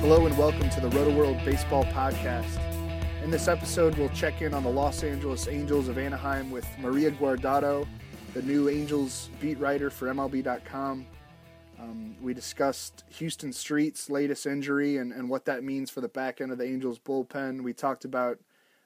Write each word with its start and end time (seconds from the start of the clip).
Hello 0.00 0.26
and 0.26 0.36
welcome 0.36 0.68
to 0.70 0.80
the 0.80 0.88
Roto 0.88 1.14
World 1.14 1.38
Baseball 1.44 1.84
Podcast. 1.84 2.58
In 3.22 3.30
this 3.30 3.46
episode, 3.46 3.96
we'll 3.96 4.08
check 4.08 4.42
in 4.42 4.54
on 4.54 4.64
the 4.64 4.68
Los 4.68 5.04
Angeles 5.04 5.46
Angels 5.46 5.86
of 5.86 5.98
Anaheim 5.98 6.50
with 6.50 6.66
Maria 6.80 7.12
Guardado, 7.12 7.86
the 8.34 8.42
new 8.42 8.68
Angels 8.68 9.30
beat 9.40 9.58
writer 9.60 9.88
for 9.88 10.08
MLB.com. 10.08 11.06
Um, 11.78 12.16
we 12.20 12.34
discussed 12.34 13.04
Huston 13.16 13.52
Street's 13.52 14.10
latest 14.10 14.46
injury 14.46 14.96
and, 14.96 15.12
and 15.12 15.28
what 15.28 15.44
that 15.44 15.62
means 15.62 15.90
for 15.90 16.00
the 16.00 16.08
back 16.08 16.40
end 16.40 16.50
of 16.50 16.58
the 16.58 16.64
Angels 16.64 16.98
bullpen. 16.98 17.62
We 17.62 17.72
talked 17.72 18.04
about 18.04 18.40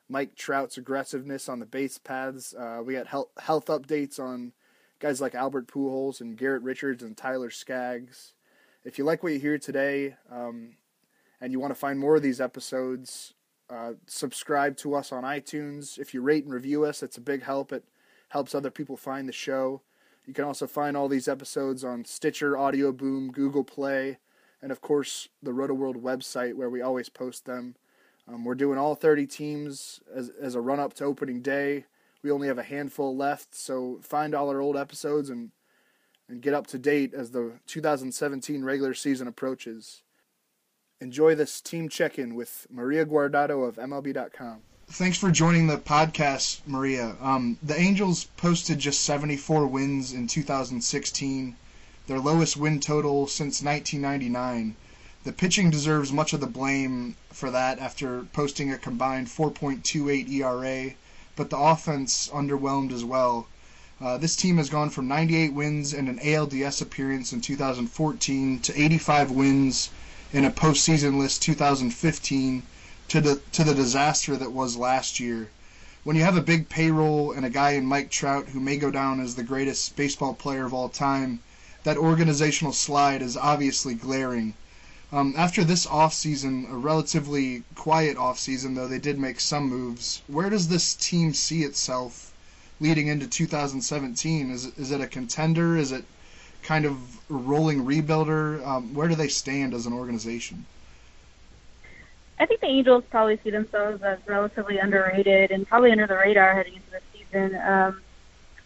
Mike 0.09 0.35
Trout's 0.35 0.77
aggressiveness 0.77 1.49
on 1.49 1.61
the 1.61 1.67
base 1.67 1.99
paths. 1.99 2.55
Uh, 2.55 2.83
we 2.85 2.95
got 2.95 3.07
health, 3.07 3.29
health 3.39 3.67
updates 3.67 4.19
on 4.19 4.53
guys 5.01 5.21
like 5.21 5.35
Albert 5.35 5.67
Pujols 5.67 6.21
and 6.21 6.37
Garrett 6.37 6.63
Richards 6.63 7.03
and 7.03 7.17
Tyler 7.17 7.51
Skaggs. 7.51 8.35
If 8.85 8.99
you 8.99 9.05
like 9.05 9.23
what 9.23 9.33
you 9.33 9.39
hear 9.39 9.59
today, 9.59 10.17
um, 10.31 10.77
and 11.41 11.53
you 11.53 11.61
want 11.61 11.73
to 11.73 11.79
find 11.79 11.99
more 11.99 12.17
of 12.17 12.23
these 12.23 12.41
episodes, 12.41 13.35
uh, 13.71 13.93
subscribe 14.07 14.77
to 14.79 14.95
us 14.95 15.13
on 15.13 15.25
iTunes. 15.25 15.99
If 15.99 16.15
you 16.15 16.23
rate 16.23 16.45
and 16.45 16.53
review 16.53 16.85
us, 16.85 17.03
it's 17.03 17.17
a 17.17 17.23
big 17.23 17.43
help. 17.43 17.73
It 17.73 17.85
helps 18.29 18.55
other 18.55 18.71
people 18.71 18.97
find 18.97 19.29
the 19.29 19.33
show. 19.33 19.83
You 20.27 20.35
can 20.35 20.45
also 20.45 20.67
find 20.67 20.97
all 20.97 21.09
these 21.09 21.29
episodes 21.29 21.85
on 21.85 22.05
Stitcher, 22.05 22.57
Audio 22.57 22.93
Boom, 22.93 23.31
Google 23.31 23.65
Play, 23.65 24.19
and 24.63 24.73
of 24.73 24.81
course 24.81 25.29
the 25.43 25.53
Roto 25.53 25.75
World 25.75 26.03
website 26.03 26.55
where 26.55 26.71
we 26.71 26.81
always 26.81 27.09
post 27.09 27.45
them. 27.45 27.77
Um, 28.27 28.45
we're 28.45 28.55
doing 28.55 28.79
all 28.79 28.95
30 28.95 29.27
teams 29.27 30.01
as, 30.15 30.31
as 30.41 30.55
a 30.55 30.61
run 30.61 30.81
up 30.81 30.95
to 30.95 31.05
opening 31.05 31.43
day. 31.43 31.85
We 32.23 32.31
only 32.31 32.49
have 32.49 32.59
a 32.59 32.63
handful 32.63 33.15
left, 33.15 33.55
so 33.55 33.99
find 34.03 34.35
all 34.35 34.49
our 34.49 34.61
old 34.61 34.77
episodes 34.77 35.29
and 35.29 35.51
and 36.29 36.41
get 36.41 36.55
up 36.55 36.67
to 36.69 36.79
date 36.79 37.13
as 37.15 37.31
the 37.31 37.53
2017 37.67 38.65
regular 38.65 38.95
season 38.95 39.29
approaches. 39.29 40.03
Enjoy 41.01 41.35
this 41.35 41.61
team 41.61 41.89
check 41.89 42.19
in 42.19 42.35
with 42.35 42.67
Maria 42.71 43.05
Guardado 43.05 43.67
of 43.67 43.77
MLB.com. 43.77 44.61
Thanks 44.89 45.19
for 45.19 45.31
joining 45.31 45.67
the 45.67 45.79
podcast, 45.79 46.61
Maria. 46.67 47.17
Um, 47.21 47.59
the 47.63 47.79
Angels 47.79 48.25
posted 48.37 48.79
just 48.79 49.03
74 49.05 49.67
wins 49.67 50.13
in 50.13 50.27
2016, 50.27 51.57
their 52.07 52.19
lowest 52.19 52.57
win 52.57 52.81
total 52.81 53.27
since 53.27 53.63
1999. 53.63 54.77
The 55.25 55.33
pitching 55.33 55.71
deserves 55.71 56.13
much 56.13 56.35
of 56.35 56.41
the 56.41 56.47
blame 56.47 57.17
for 57.33 57.51
that 57.51 57.79
after 57.79 58.25
posting 58.35 58.71
a 58.71 58.77
combined 58.77 59.29
4.28 59.29 60.31
ERA, 60.31 60.93
but 61.35 61.49
the 61.49 61.57
offense 61.57 62.29
underwhelmed 62.31 62.93
as 62.93 63.05
well. 63.05 63.47
Uh, 63.99 64.19
this 64.19 64.37
team 64.37 64.59
has 64.59 64.69
gone 64.69 64.91
from 64.91 65.09
98 65.09 65.55
wins 65.55 65.95
and 65.95 66.11
an 66.11 66.19
ALDS 66.19 66.83
appearance 66.83 67.33
in 67.33 67.41
2014 67.41 68.61
to 68.61 68.79
85 68.79 69.31
wins 69.31 69.89
in 70.31 70.45
a 70.45 70.51
postseason 70.51 71.19
list 71.19 71.41
2015 71.41 72.63
to 73.09 73.21
the 73.23 73.41
to 73.53 73.65
the 73.65 73.75
disaster 73.75 74.37
that 74.37 74.53
was 74.53 74.77
last 74.77 75.19
year. 75.19 75.49
When 76.03 76.17
you 76.17 76.23
have 76.23 76.37
a 76.37 76.43
big 76.43 76.69
payroll 76.69 77.33
and 77.33 77.47
a 77.47 77.51
guy 77.51 77.71
in 77.71 77.87
Mike 77.87 78.11
Trout 78.11 78.49
who 78.49 78.61
may 78.61 78.77
go 78.77 78.91
down 78.91 79.21
as 79.21 79.37
the 79.37 79.43
greatest 79.43 79.97
baseball 79.97 80.35
player 80.35 80.67
of 80.67 80.75
all 80.75 80.91
time, 80.91 81.41
that 81.85 81.97
organizational 81.97 82.75
slide 82.75 83.23
is 83.23 83.39
obviously 83.39 83.95
glaring. 83.95 84.53
Um, 85.15 85.33
after 85.37 85.63
this 85.63 85.87
offseason, 85.87 86.69
a 86.69 86.75
relatively 86.75 87.63
quiet 87.77 88.17
offseason, 88.17 88.75
though 88.75 88.89
they 88.89 88.99
did 88.99 89.17
make 89.17 89.39
some 89.39 89.69
moves, 89.69 90.23
where 90.27 90.51
does 90.51 90.67
this 90.67 90.97
team 90.97 91.33
see 91.33 91.63
itself 91.63 92.35
leading 92.81 93.07
into 93.07 93.29
2017? 93.29 94.51
Is 94.51 94.67
it, 94.67 94.77
is 94.77 94.91
it 94.91 95.01
a 95.01 95.07
contender? 95.07 95.77
Is 95.77 95.93
it 95.93 96.05
kind 96.65 96.85
of 96.85 96.97
a 97.31 97.35
rolling 97.35 97.85
rebuilder? 97.85 98.67
Um, 98.67 98.93
where 98.93 99.07
do 99.07 99.15
they 99.15 99.29
stand 99.29 99.73
as 99.73 99.87
an 99.87 99.93
organization? 99.93 100.67
I 102.41 102.47
think 102.47 102.61
the 102.61 102.67
Angels 102.67 103.05
probably 103.09 103.39
see 103.45 103.51
themselves 103.51 104.03
as 104.03 104.19
relatively 104.27 104.79
underrated 104.79 105.53
and 105.53 105.65
probably 105.65 105.93
under 105.93 106.09
the 106.09 106.17
radar 106.17 106.55
heading 106.55 106.75
into 106.75 106.91
the 106.91 107.01
season. 107.13 107.55
Um, 107.55 108.03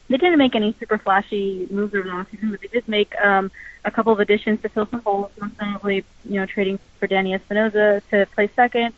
they 0.08 0.16
didn't 0.16 0.38
make 0.38 0.54
any 0.54 0.74
super 0.80 0.96
flashy 0.96 1.68
moves 1.70 1.94
over 1.94 2.04
the 2.04 2.14
offseason, 2.14 2.52
but 2.52 2.62
they 2.62 2.68
did 2.68 2.88
make 2.88 3.14
um, 3.20 3.50
a 3.84 3.90
couple 3.90 4.12
of 4.12 4.20
additions 4.20 4.60
to 4.62 4.68
fill 4.68 4.86
some 4.86 5.00
holes, 5.02 5.30
most 5.40 5.54
notably, 5.60 6.04
you 6.24 6.40
know, 6.40 6.46
trading 6.46 6.78
for 6.98 7.06
Danny 7.06 7.34
Espinosa 7.34 8.02
to 8.10 8.26
play 8.34 8.50
second, 8.54 8.94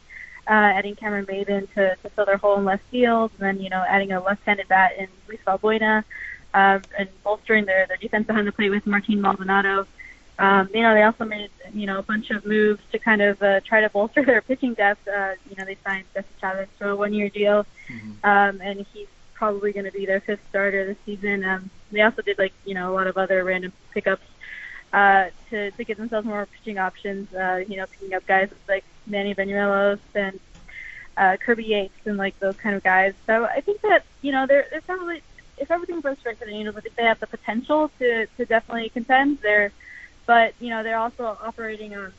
uh, 0.47 0.53
adding 0.53 0.97
Cameron 0.97 1.27
Maybin 1.27 1.73
to, 1.75 1.97
to 1.97 2.11
fill 2.11 2.27
their 2.27 2.37
hole 2.37 2.59
in 2.59 2.65
left 2.65 2.85
field, 2.91 3.31
and 3.39 3.47
then, 3.47 3.63
you 3.63 3.71
know, 3.71 3.85
adding 3.89 4.13
a 4.13 4.21
left-handed 4.21 4.69
bat 4.69 4.93
in 4.99 5.09
Luis 5.29 5.41
Valbuena 5.47 6.05
uh, 6.55 6.81
and 6.99 7.09
bolstering 7.23 7.65
their, 7.65 7.87
their 7.87 7.97
defense 7.97 8.27
behind 8.27 8.47
the 8.47 8.53
plate 8.53 8.71
with 8.71 8.87
Martin 8.87 9.21
Maldonado. 9.21 9.87
Um, 10.39 10.71
you 10.73 10.81
know, 10.81 10.95
they 10.95 11.03
also 11.03 11.27
made 11.27 11.51
you 11.75 11.87
know 11.87 11.99
a 11.99 12.03
bunch 12.03 12.31
of 12.31 12.47
moves 12.47 12.81
to 12.93 12.99
kind 12.99 13.21
of 13.21 13.43
uh, 13.43 13.61
try 13.61 13.83
to 13.83 13.91
bolster 13.91 14.25
their 14.27 14.41
pitching 14.41 14.75
depth. 14.75 15.07
Uh, 15.07 15.35
you 15.49 15.57
know, 15.57 15.65
they 15.65 15.77
signed 15.85 16.07
Jesse 16.15 16.27
Chavez 16.41 16.69
to 16.79 16.91
a 16.91 16.97
one-year 16.97 17.29
deal, 17.29 17.67
mm-hmm. 17.89 18.13
um, 18.25 18.61
and 18.63 18.87
he's 18.93 19.07
probably 19.35 19.73
going 19.73 19.85
to 19.85 19.93
be 19.93 20.07
their 20.07 20.21
fifth 20.21 20.41
starter 20.49 20.87
this 20.87 20.97
season. 21.05 21.45
Um, 21.45 21.71
they 21.93 22.01
also 22.01 22.23
did 22.23 22.39
like 22.39 22.55
you 22.65 22.75
know 22.75 22.91
a 22.91 22.95
lot 22.95 23.07
of 23.07 23.19
other 23.19 23.45
random 23.45 23.73
pickups 23.93 24.25
uh, 24.93 25.27
to 25.51 25.71
to 25.73 25.85
give 25.85 25.99
themselves 25.99 26.27
more 26.27 26.47
pitching 26.47 26.79
options. 26.79 27.33
Uh, 27.35 27.63
you 27.67 27.77
know, 27.77 27.87
picking 27.87 28.15
up 28.15 28.27
guys 28.27 28.49
like 28.69 28.85
Manny 29.07 29.35
Banuelos 29.35 30.01
and 30.15 30.39
uh, 31.17 31.37
Kirby 31.37 31.65
Yates 31.65 31.95
and 32.07 32.17
like 32.17 32.39
those 32.41 32.57
kind 32.57 32.75
of 32.75 32.83
guys. 32.83 33.15
So 33.27 33.45
I 33.45 33.61
think 33.61 33.81
that 33.83 34.05
you 34.23 34.33
know 34.33 34.47
they're 34.47 34.67
they're 34.71 34.81
probably 34.81 35.23
if 35.61 35.71
everything 35.71 36.01
goes 36.01 36.17
right 36.25 36.39
for 36.39 36.47
the 36.47 36.53
Angels, 36.53 36.77
I 36.77 36.81
think 36.81 36.97
they 36.97 37.05
have 37.05 37.21
the 37.21 37.27
potential 37.27 37.91
to 37.99 38.27
to 38.27 38.45
definitely 38.45 38.89
contend. 38.89 39.39
They're, 39.43 39.73
but 40.27 40.55
you 40.59 40.71
know, 40.71 40.83
they're 40.83 40.99
also 40.99 41.25
operating 41.43 41.95
on 41.95 42.13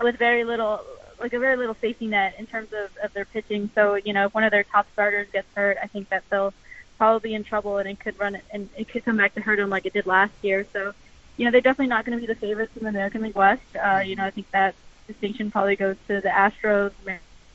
with 0.00 0.18
very 0.18 0.44
little, 0.44 0.80
like 1.20 1.32
a 1.32 1.38
very 1.38 1.56
little 1.56 1.76
safety 1.80 2.06
net 2.06 2.34
in 2.38 2.46
terms 2.46 2.68
of 2.72 2.90
of 3.04 3.12
their 3.12 3.26
pitching. 3.26 3.70
So 3.74 3.94
you 3.94 4.12
know, 4.12 4.26
if 4.26 4.34
one 4.34 4.44
of 4.44 4.50
their 4.50 4.64
top 4.64 4.86
starters 4.94 5.28
gets 5.32 5.46
hurt, 5.54 5.76
I 5.82 5.86
think 5.86 6.08
that 6.08 6.24
they'll 6.30 6.54
probably 6.96 7.30
be 7.30 7.34
in 7.34 7.44
trouble, 7.44 7.76
and 7.76 7.88
it 7.88 8.00
could 8.00 8.18
run 8.18 8.40
and 8.50 8.68
it 8.76 8.88
could 8.88 9.04
come 9.04 9.18
back 9.18 9.34
to 9.34 9.40
hurt 9.40 9.56
them 9.56 9.70
like 9.70 9.86
it 9.86 9.92
did 9.92 10.06
last 10.06 10.32
year. 10.42 10.66
So, 10.72 10.94
you 11.36 11.44
know, 11.44 11.50
they're 11.50 11.60
definitely 11.60 11.88
not 11.88 12.04
going 12.04 12.18
to 12.18 12.26
be 12.26 12.32
the 12.32 12.38
favorites 12.38 12.76
in 12.76 12.84
the 12.84 12.88
American 12.88 13.22
League 13.22 13.34
West. 13.34 13.62
Uh, 13.76 13.98
you 13.98 14.16
know, 14.16 14.24
I 14.24 14.30
think 14.30 14.50
that 14.52 14.74
distinction 15.06 15.50
probably 15.50 15.76
goes 15.76 15.96
to 16.08 16.20
the 16.20 16.28
Astros, 16.28 16.92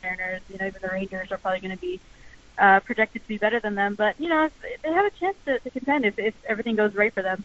Mariners. 0.04 0.42
You 0.50 0.58
know, 0.58 0.68
even 0.68 0.82
the 0.82 0.90
Rangers 0.90 1.32
are 1.32 1.38
probably 1.38 1.60
going 1.60 1.76
to 1.76 1.82
be 1.82 2.00
uh, 2.58 2.80
projected 2.82 3.24
to 3.24 3.28
be 3.28 3.38
better 3.38 3.60
than 3.60 3.76
them. 3.76 3.96
But 3.96 4.20
you 4.20 4.30
know, 4.30 4.50
they 4.84 4.92
have 4.92 5.06
a 5.06 5.10
chance 5.12 5.36
to, 5.46 5.60
to 5.60 5.70
contend 5.70 6.06
if, 6.06 6.20
if 6.20 6.34
everything 6.48 6.76
goes 6.76 6.94
right 6.96 7.14
for 7.14 7.22
them. 7.22 7.44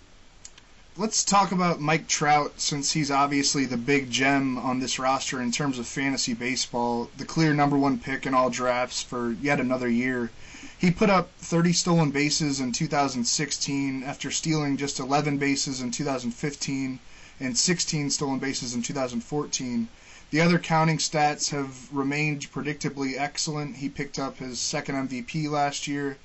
Let's 0.99 1.25
talk 1.25 1.53
about 1.53 1.79
Mike 1.79 2.09
Trout 2.09 2.59
since 2.59 2.93
he's 2.93 3.11
obviously 3.11 3.67
the 3.67 3.77
big 3.77 4.11
gem 4.11 4.57
on 4.57 4.81
this 4.81 4.99
roster 4.99 5.43
in 5.43 5.53
terms 5.53 5.79
of 5.79 5.87
fantasy 5.87 6.33
baseball, 6.33 7.11
the 7.19 7.27
clear 7.27 7.53
number 7.53 7.77
one 7.77 7.99
pick 7.99 8.25
in 8.25 8.33
all 8.33 8.49
drafts 8.49 9.03
for 9.03 9.33
yet 9.33 9.61
another 9.61 9.89
year. 9.89 10.31
He 10.79 10.91
put 10.91 11.09
up 11.09 11.31
30 11.39 11.73
stolen 11.73 12.11
bases 12.11 12.61
in 12.61 12.71
2016 12.71 14.03
after 14.03 14.31
stealing 14.31 14.77
just 14.77 15.01
11 15.01 15.39
bases 15.39 15.81
in 15.81 15.91
2015 15.91 16.99
and 17.41 17.57
16 17.57 18.11
stolen 18.11 18.39
bases 18.39 18.75
in 18.75 18.83
2014. 18.83 19.89
The 20.31 20.41
other 20.43 20.59
counting 20.59 20.99
stats 20.99 21.49
have 21.49 21.91
remained 21.91 22.53
predictably 22.53 23.19
excellent. 23.19 23.77
He 23.77 23.89
picked 23.89 24.19
up 24.19 24.37
his 24.37 24.61
second 24.61 25.09
MVP 25.09 25.49
last 25.49 25.89
year. 25.89 26.19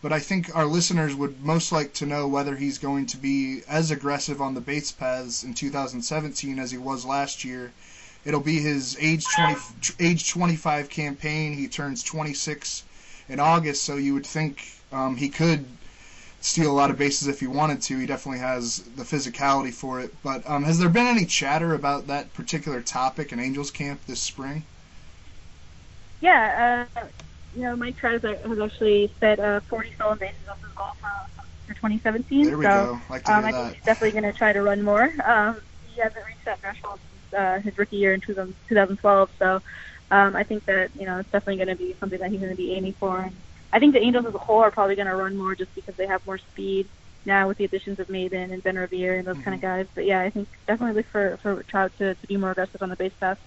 But 0.00 0.12
I 0.12 0.20
think 0.20 0.54
our 0.54 0.66
listeners 0.66 1.16
would 1.16 1.44
most 1.44 1.72
like 1.72 1.92
to 1.94 2.06
know 2.06 2.28
whether 2.28 2.54
he's 2.54 2.78
going 2.78 3.06
to 3.06 3.16
be 3.16 3.62
as 3.66 3.90
aggressive 3.90 4.40
on 4.40 4.54
the 4.54 4.60
base 4.60 4.92
paths 4.92 5.42
in 5.42 5.54
2017 5.54 6.60
as 6.60 6.70
he 6.70 6.78
was 6.78 7.04
last 7.04 7.42
year. 7.42 7.72
It'll 8.24 8.38
be 8.38 8.60
his 8.60 8.96
age 9.00 9.24
20, 9.34 9.56
age 9.98 10.30
25 10.30 10.88
campaign. 10.88 11.54
He 11.54 11.66
turns 11.66 12.04
26 12.04 12.84
in 13.28 13.40
August, 13.40 13.84
so 13.84 13.96
you 13.96 14.14
would 14.14 14.26
think 14.26 14.64
um, 14.92 15.16
he 15.16 15.28
could 15.28 15.64
steal 16.40 16.70
a 16.70 16.72
lot 16.72 16.90
of 16.90 16.98
bases 16.98 17.28
if 17.28 17.40
he 17.40 17.46
wanted 17.46 17.82
to. 17.82 17.98
He 17.98 18.06
definitely 18.06 18.40
has 18.40 18.78
the 18.96 19.02
physicality 19.02 19.72
for 19.72 20.00
it. 20.00 20.14
But 20.22 20.48
um, 20.48 20.64
has 20.64 20.78
there 20.78 20.88
been 20.88 21.06
any 21.06 21.24
chatter 21.24 21.74
about 21.74 22.06
that 22.06 22.32
particular 22.34 22.80
topic 22.80 23.32
in 23.32 23.40
Angels 23.40 23.70
camp 23.70 24.00
this 24.06 24.20
spring? 24.20 24.62
Yeah, 26.20 26.86
uh, 26.96 27.00
you 27.56 27.62
know, 27.62 27.76
Mike 27.76 27.96
Trout 27.96 28.22
has 28.22 28.58
actually 28.60 29.12
set 29.20 29.38
uh, 29.38 29.60
40 29.68 29.92
stolen 29.94 30.18
bases 30.18 30.36
off 30.48 30.60
his 30.62 30.72
golf 30.76 30.96
for 31.66 31.74
2017. 31.74 32.46
There 32.46 32.58
we 32.58 32.64
so, 32.64 32.70
go. 32.70 33.00
Like 33.10 33.24
to 33.24 33.32
um, 33.32 33.44
hear 33.44 33.48
I 33.48 33.52
that. 33.52 33.62
think 33.62 33.74
he's 33.76 33.84
definitely 33.84 34.20
going 34.20 34.32
to 34.32 34.38
try 34.38 34.52
to 34.52 34.62
run 34.62 34.82
more. 34.82 35.12
Um, 35.24 35.60
he 35.94 36.00
hasn't 36.00 36.24
reached 36.26 36.44
that 36.44 36.60
threshold 36.60 36.98
since 37.30 37.40
uh, 37.40 37.60
his 37.60 37.76
rookie 37.78 37.96
year 37.96 38.14
in 38.14 38.20
2012. 38.20 39.30
So 39.38 39.62
um, 40.10 40.36
I 40.36 40.44
think 40.44 40.64
that 40.66 40.90
you 40.94 41.06
know 41.06 41.18
it's 41.18 41.30
definitely 41.30 41.56
going 41.64 41.76
to 41.76 41.76
be 41.76 41.96
something 42.00 42.18
that 42.20 42.30
he's 42.30 42.40
going 42.40 42.52
to 42.52 42.56
be 42.56 42.74
aiming 42.74 42.94
for. 43.00 43.20
And 43.20 43.36
I 43.72 43.78
think 43.78 43.94
the 43.94 44.00
Angels 44.02 44.26
as 44.26 44.34
a 44.34 44.38
whole 44.38 44.60
are 44.60 44.70
probably 44.70 44.96
going 44.96 45.08
to 45.08 45.16
run 45.16 45.36
more 45.36 45.54
just 45.54 45.74
because 45.74 45.96
they 45.96 46.06
have 46.06 46.24
more 46.26 46.38
speed 46.38 46.90
now 47.24 47.48
with 47.48 47.58
the 47.58 47.64
additions 47.64 47.98
of 48.00 48.08
Maybin 48.08 48.52
and 48.52 48.62
Ben 48.62 48.76
Revere 48.78 49.18
and 49.18 49.26
those 49.26 49.36
Mm-hmm. 49.36 49.42
kind 49.44 49.54
of 49.54 49.60
guys. 49.60 49.86
But 49.94 50.06
yeah, 50.06 50.20
I 50.22 50.30
think 50.30 50.48
definitely 50.66 50.96
look 50.96 51.06
for 51.12 51.38
for 51.42 51.62
Trout 51.64 51.92
to, 51.98 52.14
to 52.14 52.26
be 52.26 52.36
more 52.36 52.52
aggressive 52.52 52.82
on 52.82 52.90
the 52.90 52.96
base 52.96 53.14
paths. 53.20 53.40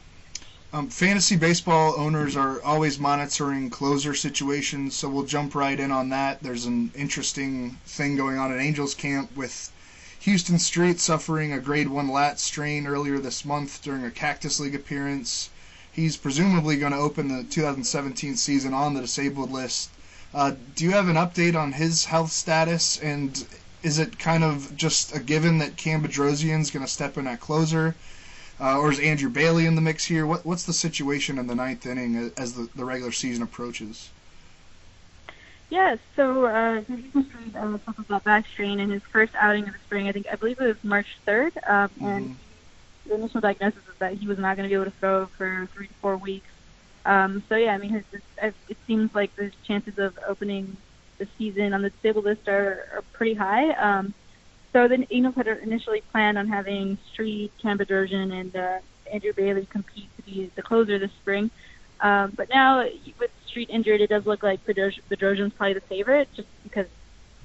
Um, 0.73 0.89
fantasy 0.89 1.37
baseball 1.37 1.95
owners 1.97 2.35
are 2.35 2.61
always 2.61 2.99
monitoring 2.99 3.69
closer 3.69 4.13
situations, 4.13 4.95
so 4.97 5.09
we'll 5.09 5.23
jump 5.25 5.55
right 5.55 5.79
in 5.79 5.91
on 5.91 6.09
that. 6.09 6.43
There's 6.43 6.65
an 6.65 6.91
interesting 6.93 7.79
thing 7.85 8.17
going 8.17 8.37
on 8.37 8.51
at 8.51 8.59
Angels 8.59 8.93
camp 8.93 9.31
with 9.33 9.71
Huston 10.25 10.59
Street 10.59 10.99
suffering 10.99 11.53
a 11.53 11.59
grade 11.61 11.87
1 11.89 12.09
lat 12.09 12.37
strain 12.39 12.85
earlier 12.87 13.17
this 13.19 13.45
month 13.45 13.81
during 13.81 14.03
a 14.03 14.11
Cactus 14.11 14.59
League 14.59 14.75
appearance. 14.75 15.51
He's 15.91 16.15
presumably 16.15 16.77
going 16.77 16.93
to 16.93 16.97
open 16.97 17.27
the 17.27 17.43
2017 17.43 18.35
season 18.35 18.73
on 18.73 18.93
the 18.93 19.01
disabled 19.01 19.51
list. 19.51 19.89
Uh, 20.33 20.53
do 20.75 20.85
you 20.85 20.91
have 20.91 21.09
an 21.09 21.17
update 21.17 21.55
on 21.55 21.73
his 21.73 22.05
health 22.05 22.31
status, 22.31 22.97
and 22.99 23.45
is 23.83 23.99
it 23.99 24.17
kind 24.17 24.43
of 24.43 24.75
just 24.77 25.13
a 25.13 25.19
given 25.19 25.57
that 25.57 25.75
Cam 25.75 26.01
Bedrosian's 26.01 26.71
going 26.71 26.85
to 26.85 26.91
step 26.91 27.17
in 27.17 27.27
at 27.27 27.41
closer? 27.41 27.95
Uh, 28.59 28.77
or 28.77 28.91
is 28.91 28.99
Andrew 28.99 29.29
Bailey 29.29 29.65
in 29.65 29.75
the 29.75 29.81
mix 29.81 30.05
here? 30.05 30.25
What 30.25 30.45
what's 30.45 30.63
the 30.63 30.73
situation 30.73 31.39
in 31.39 31.47
the 31.47 31.55
ninth 31.55 31.85
inning 31.85 32.31
as 32.37 32.53
the, 32.53 32.69
the 32.75 32.85
regular 32.85 33.11
season 33.11 33.43
approaches? 33.43 34.09
Yeah, 35.71 35.95
so 36.15 36.45
uh, 36.45 36.83
Street 36.83 37.55
uh, 37.55 37.77
suffered 37.85 38.23
back 38.23 38.45
strain 38.45 38.79
in 38.79 38.91
his 38.91 39.01
first 39.03 39.33
outing 39.35 39.67
of 39.67 39.73
the 39.73 39.79
spring. 39.79 40.07
I 40.07 40.11
think 40.11 40.27
I 40.31 40.35
believe 40.35 40.59
it 40.61 40.67
was 40.67 40.83
March 40.83 41.17
3rd, 41.25 41.69
um, 41.69 41.89
and 42.01 42.35
the 43.05 43.15
initial 43.15 43.41
diagnosis 43.41 43.81
is 43.87 43.97
that 43.99 44.13
he 44.13 44.27
was 44.27 44.37
not 44.37 44.57
going 44.57 44.69
to 44.69 44.73
be 44.73 44.79
able 44.79 44.91
to 44.91 44.97
throw 44.99 45.25
for 45.25 45.67
three 45.73 45.87
to 45.87 45.93
four 45.95 46.17
weeks. 46.17 46.49
Um, 47.05 47.43
so 47.49 47.55
yeah, 47.55 47.73
I 47.73 47.77
mean, 47.77 47.89
his, 47.91 48.03
his, 48.11 48.53
it 48.69 48.77
seems 48.85 49.13
like 49.15 49.35
the 49.35 49.51
chances 49.65 49.97
of 49.97 50.17
opening 50.27 50.77
the 51.17 51.27
season 51.37 51.73
on 51.73 51.81
the 51.81 51.89
disabled 51.89 52.25
list 52.25 52.47
are, 52.47 52.87
are 52.93 53.03
pretty 53.13 53.33
high. 53.33 53.71
Um, 53.71 54.13
so 54.73 54.87
the 54.87 55.05
Angels 55.13 55.35
had 55.35 55.47
initially 55.47 56.01
planned 56.11 56.37
on 56.37 56.47
having 56.47 56.97
Street, 57.11 57.51
Cam 57.61 57.77
Bedrosian, 57.77 58.31
and 58.31 58.55
uh, 58.55 58.79
Andrew 59.11 59.33
Bailey 59.33 59.65
compete 59.65 60.09
to 60.15 60.21
be 60.23 60.51
the 60.55 60.61
closer 60.61 60.97
this 60.97 61.11
spring. 61.11 61.51
Um, 61.99 62.33
but 62.35 62.49
now 62.49 62.87
with 63.19 63.31
Street 63.45 63.69
injured, 63.69 64.01
it 64.01 64.09
does 64.09 64.25
look 64.25 64.43
like 64.43 64.65
Bedros- 64.65 64.99
Bedrosian's 65.09 65.53
probably 65.53 65.73
the 65.73 65.81
favorite, 65.81 66.29
just 66.33 66.47
because 66.63 66.87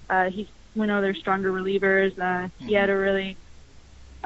uh, 0.08 0.30
he's 0.30 0.46
one 0.74 0.88
of 0.88 1.02
their 1.02 1.14
stronger 1.14 1.52
relievers. 1.52 2.18
Uh, 2.18 2.48
he 2.58 2.74
had 2.74 2.90
a 2.90 2.96
really 2.96 3.36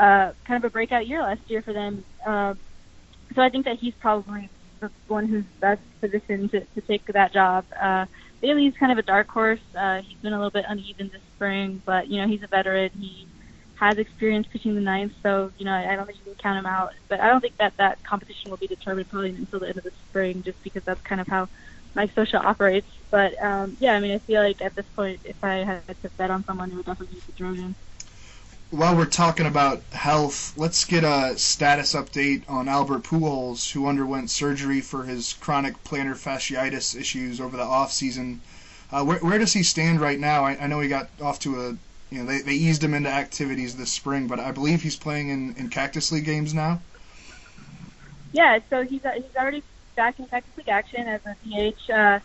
uh, 0.00 0.32
kind 0.44 0.64
of 0.64 0.64
a 0.64 0.72
breakout 0.72 1.06
year 1.06 1.20
last 1.20 1.42
year 1.48 1.60
for 1.60 1.74
them. 1.74 2.02
Uh, 2.26 2.54
so 3.34 3.42
I 3.42 3.50
think 3.50 3.66
that 3.66 3.78
he's 3.78 3.94
probably 4.00 4.48
the 4.80 4.90
one 5.08 5.26
who's 5.26 5.44
best 5.60 5.82
positioned 6.00 6.50
to, 6.52 6.60
to 6.60 6.80
take 6.80 7.04
that 7.06 7.34
job. 7.34 7.66
Uh, 7.78 8.06
Bailey's 8.40 8.74
kind 8.78 8.90
of 8.90 8.96
a 8.96 9.02
dark 9.02 9.28
horse. 9.28 9.60
Uh, 9.76 10.00
he's 10.00 10.16
been 10.18 10.32
a 10.32 10.36
little 10.36 10.50
bit 10.50 10.64
uneven 10.66 11.10
this 11.12 11.20
spring, 11.36 11.82
but 11.84 12.08
you 12.08 12.20
know 12.20 12.26
he's 12.26 12.42
a 12.42 12.46
veteran. 12.46 12.90
He 12.98 13.26
has 13.74 13.98
experience 13.98 14.46
pitching 14.50 14.74
the 14.74 14.80
ninth, 14.80 15.12
so 15.22 15.52
you 15.58 15.66
know 15.66 15.72
I 15.72 15.94
don't 15.96 16.06
think 16.06 16.18
you 16.18 16.24
can 16.24 16.34
count 16.36 16.58
him 16.58 16.66
out. 16.66 16.94
But 17.08 17.20
I 17.20 17.28
don't 17.28 17.42
think 17.42 17.58
that 17.58 17.76
that 17.76 18.02
competition 18.02 18.50
will 18.50 18.56
be 18.56 18.66
determined 18.66 19.10
probably 19.10 19.30
until 19.30 19.60
the 19.60 19.68
end 19.68 19.76
of 19.76 19.84
the 19.84 19.92
spring, 20.08 20.42
just 20.42 20.62
because 20.64 20.82
that's 20.84 21.02
kind 21.02 21.20
of 21.20 21.26
how 21.26 21.50
Mike 21.94 22.14
Scioscia 22.14 22.42
operates. 22.42 22.88
But 23.10 23.40
um, 23.42 23.76
yeah, 23.80 23.92
I 23.92 24.00
mean 24.00 24.12
I 24.12 24.18
feel 24.18 24.42
like 24.42 24.62
at 24.62 24.74
this 24.74 24.86
point, 24.96 25.20
if 25.24 25.44
I 25.44 25.56
had 25.56 26.02
to 26.02 26.08
bet 26.16 26.30
on 26.30 26.42
someone, 26.46 26.70
it 26.72 26.76
would 26.76 26.86
definitely 26.86 27.20
be 27.26 27.32
Bedrosian. 27.32 27.74
While 28.70 28.96
we're 28.96 29.06
talking 29.06 29.46
about 29.46 29.82
health, 29.90 30.56
let's 30.56 30.84
get 30.84 31.02
a 31.02 31.36
status 31.36 31.92
update 31.94 32.48
on 32.48 32.68
Albert 32.68 33.02
Pujols, 33.02 33.72
who 33.72 33.88
underwent 33.88 34.30
surgery 34.30 34.80
for 34.80 35.02
his 35.02 35.32
chronic 35.32 35.82
plantar 35.82 36.14
fasciitis 36.14 36.96
issues 36.96 37.40
over 37.40 37.56
the 37.56 37.64
off 37.64 37.90
season. 37.90 38.40
Uh, 38.92 39.04
where, 39.04 39.18
where 39.18 39.38
does 39.40 39.52
he 39.52 39.64
stand 39.64 40.00
right 40.00 40.20
now? 40.20 40.44
I, 40.44 40.56
I 40.56 40.66
know 40.68 40.78
he 40.78 40.88
got 40.88 41.08
off 41.20 41.40
to 41.40 41.60
a, 41.60 41.76
you 42.14 42.20
know, 42.20 42.24
they, 42.26 42.42
they 42.42 42.52
eased 42.52 42.84
him 42.84 42.94
into 42.94 43.10
activities 43.10 43.76
this 43.76 43.90
spring, 43.90 44.28
but 44.28 44.38
I 44.38 44.52
believe 44.52 44.82
he's 44.82 44.96
playing 44.96 45.30
in, 45.30 45.56
in 45.56 45.68
Cactus 45.68 46.12
League 46.12 46.24
games 46.24 46.54
now. 46.54 46.80
Yeah, 48.32 48.60
so 48.70 48.84
he's 48.84 49.04
uh, 49.04 49.14
he's 49.14 49.36
already 49.36 49.64
back 49.96 50.20
in 50.20 50.26
Cactus 50.26 50.56
League 50.56 50.68
action 50.68 51.08
as 51.08 51.20
a 51.26 51.34
DH. 51.44 51.90
Uh, 51.90 52.20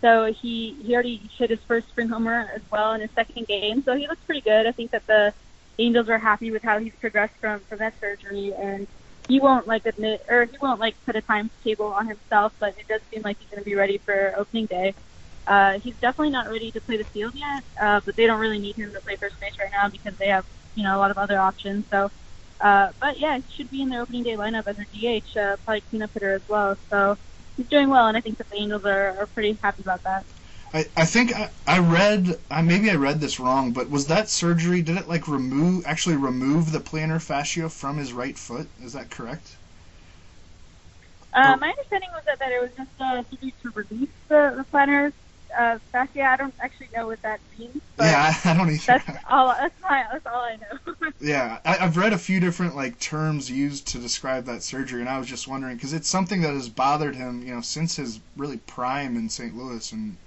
so 0.00 0.32
he 0.32 0.74
he 0.84 0.94
already 0.94 1.16
hit 1.36 1.50
his 1.50 1.60
first 1.66 1.88
spring 1.88 2.08
homer 2.08 2.48
as 2.54 2.62
well 2.70 2.92
in 2.92 3.00
his 3.00 3.10
second 3.10 3.48
game. 3.48 3.82
So 3.82 3.96
he 3.96 4.06
looks 4.06 4.22
pretty 4.24 4.42
good. 4.42 4.68
I 4.68 4.70
think 4.70 4.92
that 4.92 5.04
the 5.08 5.34
Angels 5.78 6.08
are 6.08 6.18
happy 6.18 6.50
with 6.50 6.62
how 6.62 6.78
he's 6.78 6.92
progressed 7.00 7.34
from 7.40 7.62
from 7.68 7.78
that 7.78 7.94
surgery, 8.00 8.52
and 8.58 8.86
he 9.28 9.40
won't 9.40 9.66
like 9.66 9.86
admit 9.86 10.20
or 10.28 10.46
he 10.46 10.56
won't 10.60 10.80
like 10.80 10.94
put 11.06 11.16
a 11.16 11.22
timetable 11.22 11.86
on 11.86 12.06
himself, 12.08 12.52
but 12.60 12.70
it 12.78 12.86
does 12.88 13.00
seem 13.12 13.22
like 13.24 13.38
he's 13.40 13.48
going 13.50 13.60
to 13.60 13.64
be 13.64 13.74
ready 13.74 14.00
for 14.04 14.34
opening 14.38 14.66
day. 14.66 14.94
Uh, 15.46 15.74
he's 15.82 15.94
definitely 16.00 16.30
not 16.30 16.48
ready 16.48 16.70
to 16.72 16.80
play 16.80 16.96
the 16.96 17.06
field 17.12 17.32
yet, 17.34 17.62
uh, 17.82 18.00
but 18.06 18.14
they 18.16 18.26
don't 18.26 18.40
really 18.40 18.58
need 18.58 18.76
him 18.76 18.92
to 18.92 19.00
play 19.02 19.16
first 19.20 19.36
base 19.40 19.52
right 19.60 19.70
now 19.72 19.88
because 19.90 20.14
they 20.18 20.28
have 20.28 20.44
you 20.74 20.82
know 20.84 20.96
a 20.96 20.98
lot 21.00 21.10
of 21.10 21.18
other 21.18 21.38
options. 21.38 21.84
So, 21.92 22.10
uh, 22.60 22.88
but 23.00 23.18
yeah, 23.18 23.38
he 23.38 23.44
should 23.56 23.70
be 23.70 23.82
in 23.82 23.88
their 23.90 24.02
opening 24.02 24.22
day 24.22 24.36
lineup 24.36 24.66
as 24.66 24.76
a 24.78 24.86
DH, 24.92 25.36
uh, 25.38 25.56
probably 25.64 25.82
cleanup 25.90 26.10
hitter 26.14 26.34
as 26.34 26.42
well. 26.48 26.76
So 26.90 27.16
he's 27.56 27.66
doing 27.68 27.90
well, 27.90 28.06
and 28.06 28.16
I 28.16 28.20
think 28.20 28.38
that 28.38 28.48
the 28.50 28.58
Angels 28.60 28.82
are, 28.84 29.18
are 29.18 29.26
pretty 29.34 29.58
happy 29.62 29.82
about 29.82 30.02
that. 30.04 30.24
I, 30.74 30.84
I 30.94 31.06
think 31.06 31.34
I, 31.34 31.52
I 31.66 31.78
read 31.78 32.44
I 32.50 32.60
maybe 32.60 32.90
I 32.90 32.96
read 32.96 33.18
this 33.20 33.40
wrong, 33.40 33.72
but 33.72 33.88
was 33.88 34.08
that 34.08 34.28
surgery? 34.28 34.82
Did 34.82 34.98
it 34.98 35.08
like 35.08 35.26
remove 35.26 35.86
actually 35.86 36.16
remove 36.16 36.70
the 36.72 36.80
plantar 36.80 37.22
fascia 37.22 37.70
from 37.70 37.96
his 37.96 38.12
right 38.12 38.36
foot? 38.36 38.70
Is 38.78 38.92
that 38.92 39.10
correct? 39.10 39.58
Uh, 41.32 41.56
my 41.60 41.68
understanding 41.68 42.10
was 42.12 42.22
that, 42.26 42.38
that 42.38 42.52
it 42.52 42.60
was 42.62 42.70
just 42.76 42.90
uh, 43.00 43.22
to 43.62 43.70
release 43.74 44.10
the, 44.28 44.54
the 44.56 44.66
plantar 44.72 45.12
uh, 45.58 45.78
fascia. 45.92 46.22
I 46.22 46.36
don't 46.36 46.54
actually 46.60 46.90
know 46.94 47.06
what 47.08 47.20
that 47.22 47.40
means, 47.58 47.82
but 47.96 48.06
yeah, 48.06 48.34
I, 48.44 48.50
I 48.50 48.54
don't 48.56 48.70
either. 48.70 48.82
that's 48.86 49.04
all. 49.28 49.48
That's 49.58 49.74
my. 49.82 50.04
That's 50.12 50.26
all 50.26 50.42
I 50.42 50.56
know. 50.56 50.94
Yeah, 51.20 51.60
I, 51.64 51.78
I've 51.78 51.96
read 51.96 52.12
a 52.12 52.18
few 52.18 52.40
different 52.40 52.76
like 52.76 52.98
terms 52.98 53.50
used 53.50 53.86
to 53.88 53.98
describe 53.98 54.44
that 54.46 54.62
surgery, 54.62 55.00
and 55.00 55.08
I 55.08 55.18
was 55.18 55.26
just 55.28 55.48
wondering 55.48 55.76
because 55.76 55.92
it's 55.92 56.08
something 56.08 56.42
that 56.42 56.54
has 56.54 56.68
bothered 56.68 57.16
him, 57.16 57.42
you 57.42 57.54
know, 57.54 57.60
since 57.60 57.96
his 57.96 58.20
really 58.36 58.58
prime 58.58 59.16
in 59.16 59.28
St. 59.28 59.54
Louis, 59.56 59.90
and 59.92 60.18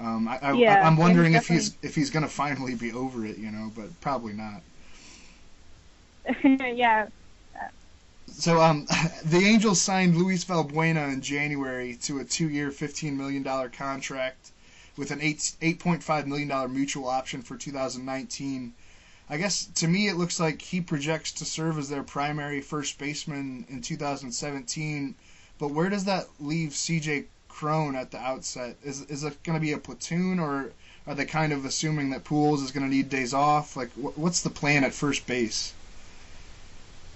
um, 0.00 0.28
I, 0.28 0.38
I, 0.38 0.52
Yeah, 0.52 0.86
I'm 0.86 0.96
wondering 0.96 1.34
if 1.34 1.48
he's 1.48 1.76
if 1.82 1.94
he's 1.94 2.10
gonna 2.10 2.28
finally 2.28 2.74
be 2.74 2.92
over 2.92 3.26
it, 3.26 3.38
you 3.38 3.50
know, 3.50 3.72
but 3.74 4.00
probably 4.00 4.32
not. 4.32 4.62
yeah. 6.44 7.08
So, 8.30 8.60
um, 8.60 8.86
the 9.24 9.38
Angels 9.38 9.80
signed 9.80 10.16
Luis 10.16 10.44
Valbuena 10.44 11.12
in 11.12 11.20
January 11.22 11.96
to 12.02 12.20
a 12.20 12.24
two-year, 12.24 12.70
$15 12.70 13.16
million 13.16 13.42
contract 13.70 14.52
with 14.96 15.10
an 15.10 15.20
eight 15.20 15.38
$8.5 15.60 16.26
million 16.26 16.72
mutual 16.72 17.08
option 17.08 17.42
for 17.42 17.56
2019. 17.56 18.74
I 19.30 19.36
guess 19.36 19.66
to 19.66 19.88
me 19.88 20.08
it 20.08 20.16
looks 20.16 20.40
like 20.40 20.62
he 20.62 20.80
projects 20.80 21.32
to 21.32 21.44
serve 21.44 21.78
as 21.78 21.88
their 21.88 22.02
primary 22.02 22.60
first 22.60 22.98
baseman 22.98 23.66
in 23.68 23.82
2017. 23.82 25.14
But 25.58 25.72
where 25.72 25.88
does 25.88 26.04
that 26.04 26.28
leave 26.38 26.74
C.J. 26.74 27.24
Cron 27.48 27.96
at 27.96 28.10
the 28.10 28.18
outset? 28.18 28.78
Is 28.82 29.02
is 29.02 29.24
it 29.24 29.42
going 29.42 29.56
to 29.56 29.60
be 29.60 29.72
a 29.72 29.78
platoon, 29.78 30.38
or 30.38 30.72
are 31.06 31.14
they 31.14 31.24
kind 31.26 31.52
of 31.52 31.64
assuming 31.64 32.10
that 32.10 32.24
Pujols 32.24 32.62
is 32.64 32.72
going 32.72 32.88
to 32.88 32.94
need 32.94 33.08
days 33.08 33.34
off? 33.34 33.76
Like, 33.76 33.92
wh- 33.94 34.16
what's 34.18 34.42
the 34.42 34.50
plan 34.50 34.84
at 34.84 34.94
first 34.94 35.26
base? 35.26 35.74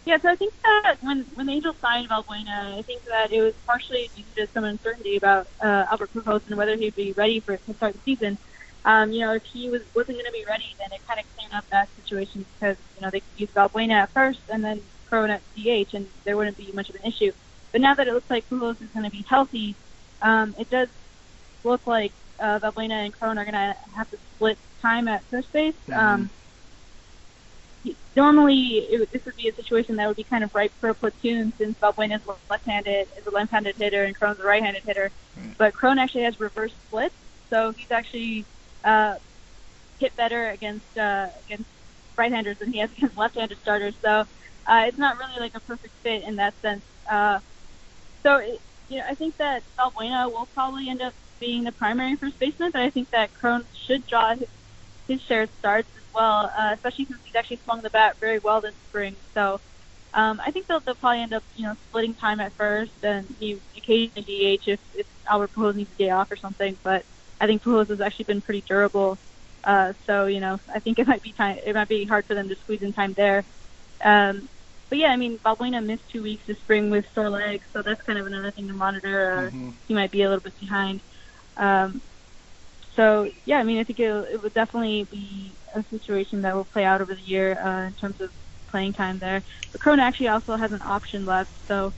Yeah, 0.04 0.18
so 0.20 0.28
I 0.30 0.36
think 0.36 0.54
that 0.64 0.96
when 1.00 1.26
when 1.34 1.46
the 1.46 1.52
Angels 1.52 1.76
signed 1.80 2.08
Valbuena, 2.08 2.76
I 2.78 2.82
think 2.82 3.04
that 3.04 3.30
it 3.32 3.40
was 3.40 3.54
partially 3.66 4.10
due 4.16 4.24
to 4.36 4.48
some 4.52 4.64
uncertainty 4.64 5.16
about 5.16 5.46
uh, 5.62 5.86
Albert 5.90 6.10
Pujols 6.12 6.44
and 6.46 6.56
whether 6.56 6.76
he'd 6.76 6.94
be 6.96 7.12
ready 7.16 7.40
for 7.40 7.56
to 7.56 7.74
start 7.74 7.94
the 7.94 8.00
season. 8.04 8.38
Um, 8.84 9.12
you 9.12 9.20
know, 9.20 9.32
if 9.34 9.44
he 9.44 9.70
was 9.70 9.82
wasn't 9.94 10.16
going 10.16 10.26
to 10.26 10.32
be 10.32 10.44
ready, 10.48 10.74
then 10.80 10.88
it 10.92 11.02
kind 11.06 11.20
of 11.20 11.26
cleared 11.36 11.52
up 11.52 11.64
that 11.70 11.88
situation 11.94 12.44
because 12.58 12.76
you 12.96 13.02
know 13.02 13.10
they 13.12 13.20
could 13.20 13.38
use 13.38 13.50
Valbuena 13.54 13.92
at 14.02 14.12
first, 14.12 14.40
and 14.48 14.64
then 14.64 14.90
Cron 15.06 15.30
at 15.30 15.44
DH, 15.54 15.94
and 15.94 16.08
there 16.24 16.36
wouldn't 16.36 16.56
be 16.56 16.72
much 16.72 16.88
of 16.90 16.96
an 16.96 17.02
issue. 17.04 17.30
But 17.70 17.80
now 17.80 17.94
that 17.94 18.08
it 18.08 18.12
looks 18.12 18.28
like 18.28 18.48
Pujols 18.48 18.82
is 18.82 18.90
going 18.90 19.04
to 19.04 19.10
be 19.10 19.24
healthy, 19.28 19.78
um, 20.22 20.54
it 20.58 20.70
does 20.70 20.88
look 21.64 21.86
like 21.86 22.12
uh, 22.38 22.58
Valbuena 22.58 23.04
and 23.04 23.12
Cron 23.12 23.38
are 23.38 23.44
going 23.44 23.54
to 23.54 23.76
have 23.94 24.10
to 24.10 24.18
split 24.34 24.58
time 24.80 25.08
at 25.08 25.22
first 25.24 25.52
base. 25.52 25.74
Mm-hmm. 25.88 25.98
Um, 25.98 26.30
normally, 28.16 28.78
it, 28.78 29.12
this 29.12 29.24
would 29.24 29.36
be 29.36 29.48
a 29.48 29.54
situation 29.54 29.96
that 29.96 30.06
would 30.06 30.16
be 30.16 30.24
kind 30.24 30.44
of 30.44 30.54
ripe 30.54 30.72
for 30.80 30.90
a 30.90 30.94
platoon 30.94 31.52
since 31.58 31.76
Valbuena 31.78 32.16
is 32.16 32.22
left-handed, 32.50 33.08
is 33.18 33.26
a 33.26 33.30
left-handed 33.30 33.76
hitter, 33.76 34.04
and 34.04 34.14
Cron's 34.14 34.40
a 34.40 34.44
right-handed 34.44 34.82
hitter. 34.84 35.10
Right. 35.36 35.58
But 35.58 35.74
Cron 35.74 35.98
actually 35.98 36.24
has 36.24 36.38
reverse 36.40 36.72
splits, 36.88 37.14
so 37.50 37.72
he's 37.72 37.90
actually 37.90 38.44
uh, 38.84 39.16
hit 39.98 40.14
better 40.16 40.50
against 40.50 40.98
uh, 40.98 41.28
against 41.46 41.68
right-handers 42.16 42.58
than 42.58 42.72
he 42.72 42.78
has 42.78 42.90
against 42.96 43.16
left-handed 43.16 43.58
starters. 43.62 43.94
So 44.02 44.24
uh, 44.66 44.84
it's 44.86 44.98
not 44.98 45.18
really 45.18 45.40
like 45.40 45.54
a 45.54 45.60
perfect 45.60 45.94
fit 46.02 46.22
in 46.22 46.36
that 46.36 46.54
sense. 46.62 46.82
Uh, 47.10 47.40
so 48.22 48.36
it, 48.36 48.60
you 48.92 48.98
know, 48.98 49.04
I 49.08 49.14
think 49.14 49.38
that 49.38 49.62
Valbuena 49.78 50.30
will 50.30 50.46
probably 50.52 50.90
end 50.90 51.00
up 51.00 51.14
being 51.40 51.64
the 51.64 51.72
primary 51.72 52.14
first 52.16 52.38
baseman, 52.38 52.70
but 52.72 52.82
I 52.82 52.90
think 52.90 53.10
that 53.12 53.32
Cron 53.32 53.64
should 53.86 54.06
draw 54.06 54.34
his, 54.36 54.48
his 55.08 55.20
of 55.30 55.48
starts 55.58 55.88
as 55.96 56.04
well, 56.14 56.50
uh, 56.56 56.74
especially 56.74 57.06
since 57.06 57.20
he's 57.24 57.34
actually 57.34 57.60
swung 57.64 57.80
the 57.82 57.88
bat 57.90 58.16
very 58.20 58.38
well 58.38 58.60
this 58.60 58.74
spring. 58.90 59.16
So 59.34 59.60
um, 60.12 60.40
I 60.44 60.50
think 60.50 60.66
they'll, 60.68 60.80
they'll 60.80 60.94
probably 60.94 61.22
end 61.22 61.32
up, 61.32 61.42
you 61.56 61.64
know, 61.64 61.74
splitting 61.88 62.14
time 62.14 62.38
at 62.38 62.52
first 62.58 62.92
and 63.02 63.34
you 63.40 63.60
occasionally 63.76 64.22
DH 64.22 64.68
if, 64.68 64.80
if 64.94 65.06
Albert 65.28 65.52
Pujols 65.56 65.74
needs 65.74 65.90
a 65.94 65.98
day 65.98 66.10
off 66.10 66.30
or 66.30 66.36
something. 66.36 66.76
But 66.84 67.06
I 67.40 67.46
think 67.46 67.62
Pujols 67.62 67.88
has 67.88 68.00
actually 68.02 68.26
been 68.26 68.42
pretty 68.42 68.62
durable. 68.68 69.18
Uh, 69.64 69.94
so 70.06 70.26
you 70.26 70.40
know, 70.40 70.60
I 70.74 70.80
think 70.80 70.98
it 70.98 71.06
might 71.06 71.22
be 71.22 71.32
time. 71.32 71.58
It 71.64 71.74
might 71.74 71.88
be 71.88 72.04
hard 72.04 72.26
for 72.26 72.34
them 72.34 72.48
to 72.50 72.56
squeeze 72.62 72.82
in 72.82 72.92
time 72.92 73.14
there. 73.16 73.44
Um, 74.04 74.48
but 74.92 74.98
yeah, 74.98 75.08
I 75.08 75.16
mean, 75.16 75.38
Valbuena 75.42 75.82
missed 75.82 76.02
two 76.12 76.22
weeks 76.22 76.42
this 76.46 76.58
spring 76.58 76.90
with 76.90 77.06
sore 77.14 77.30
legs, 77.30 77.64
so 77.72 77.80
that's 77.82 78.02
kind 78.02 78.18
of 78.18 78.26
another 78.26 78.52
thing 78.52 78.68
to 78.68 78.74
monitor. 78.74 79.32
Uh, 79.32 79.50
Mhm. 79.50 79.74
He 79.88 79.94
might 79.94 80.12
be 80.12 80.20
a 80.20 80.28
little 80.28 80.42
bit 80.42 80.54
behind. 80.60 81.00
Um, 81.56 82.02
so 82.94 83.26
yeah, 83.46 83.56
I 83.56 83.62
mean, 83.62 83.78
I 83.78 83.84
think 83.84 84.00
it, 84.00 84.10
it 84.34 84.42
would 84.42 84.52
definitely 84.52 85.04
be 85.04 85.56
a 85.74 85.82
situation 85.88 86.42
that 86.42 86.54
will 86.54 86.66
play 86.66 86.84
out 86.84 87.00
over 87.00 87.14
the 87.14 87.22
year 87.22 87.58
uh, 87.58 87.86
in 87.86 87.94
terms 87.94 88.20
of 88.20 88.28
playing 88.70 88.92
time 88.92 89.18
there. 89.18 89.42
But 89.72 89.80
Cron 89.80 89.98
actually 89.98 90.28
also 90.28 90.56
has 90.58 90.72
an 90.72 90.82
option 90.82 91.24
left, 91.24 91.52
so 91.66 91.94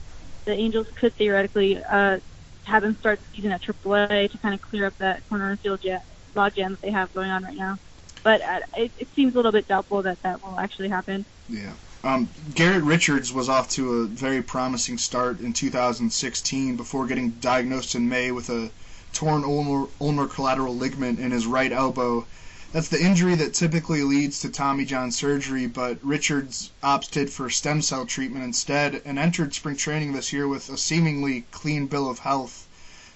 the 0.46 0.52
Angels 0.52 0.86
could 1.00 1.16
theoretically 1.16 1.82
uh, 1.90 2.18
have 2.62 2.84
him 2.84 2.96
start 3.00 3.18
the 3.18 3.26
season 3.34 3.50
at 3.50 3.60
AAA 3.62 4.28
to 4.30 4.38
kind 4.38 4.54
of 4.54 4.60
clear 4.62 4.86
up 4.86 4.94
that 5.00 5.28
corner 5.28 5.50
infield 5.50 5.82
ja- 5.82 5.98
logjam 6.36 6.70
that 6.70 6.80
they 6.80 6.92
have 6.92 7.12
going 7.12 7.30
on 7.30 7.42
right 7.42 7.56
now. 7.56 7.76
But 8.22 8.40
uh, 8.40 8.60
it, 8.76 8.92
it 8.98 9.08
seems 9.16 9.34
a 9.34 9.36
little 9.36 9.50
bit 9.50 9.66
doubtful 9.66 10.00
that 10.04 10.18
that 10.22 10.40
will 10.40 10.60
actually 10.60 10.90
happen. 10.90 11.26
Yeah. 11.48 11.74
Um, 12.04 12.28
Garrett 12.54 12.84
Richards 12.84 13.32
was 13.32 13.49
off 13.49 13.70
to 13.70 13.94
a 13.94 14.04
very 14.04 14.42
promising 14.42 14.99
start 14.99 15.40
in 15.40 15.54
2016 15.54 16.76
before 16.76 17.06
getting 17.06 17.30
diagnosed 17.30 17.94
in 17.94 18.11
May 18.11 18.30
with 18.30 18.50
a 18.50 18.70
torn 19.14 19.42
ulnar, 19.42 19.88
ulnar 19.99 20.26
collateral 20.26 20.76
ligament 20.76 21.18
in 21.18 21.30
his 21.30 21.46
right 21.46 21.73
elbow. 21.73 22.26
That's 22.73 22.88
the 22.88 23.02
injury 23.02 23.37
that 23.37 23.54
typically 23.54 24.02
leads 24.02 24.38
to 24.40 24.50
Tommy 24.50 24.84
John 24.84 25.12
surgery, 25.12 25.66
but 25.66 25.99
Richards 26.02 26.73
opted 26.82 27.32
for 27.32 27.49
stem 27.49 27.80
cell 27.80 28.04
treatment 28.04 28.44
instead 28.44 29.00
and 29.06 29.18
entered 29.18 29.54
spring 29.54 29.76
training 29.76 30.12
this 30.12 30.30
year 30.30 30.46
with 30.46 30.68
a 30.68 30.76
seemingly 30.76 31.46
clean 31.52 31.87
bill 31.87 32.11
of 32.11 32.18
health. 32.18 32.66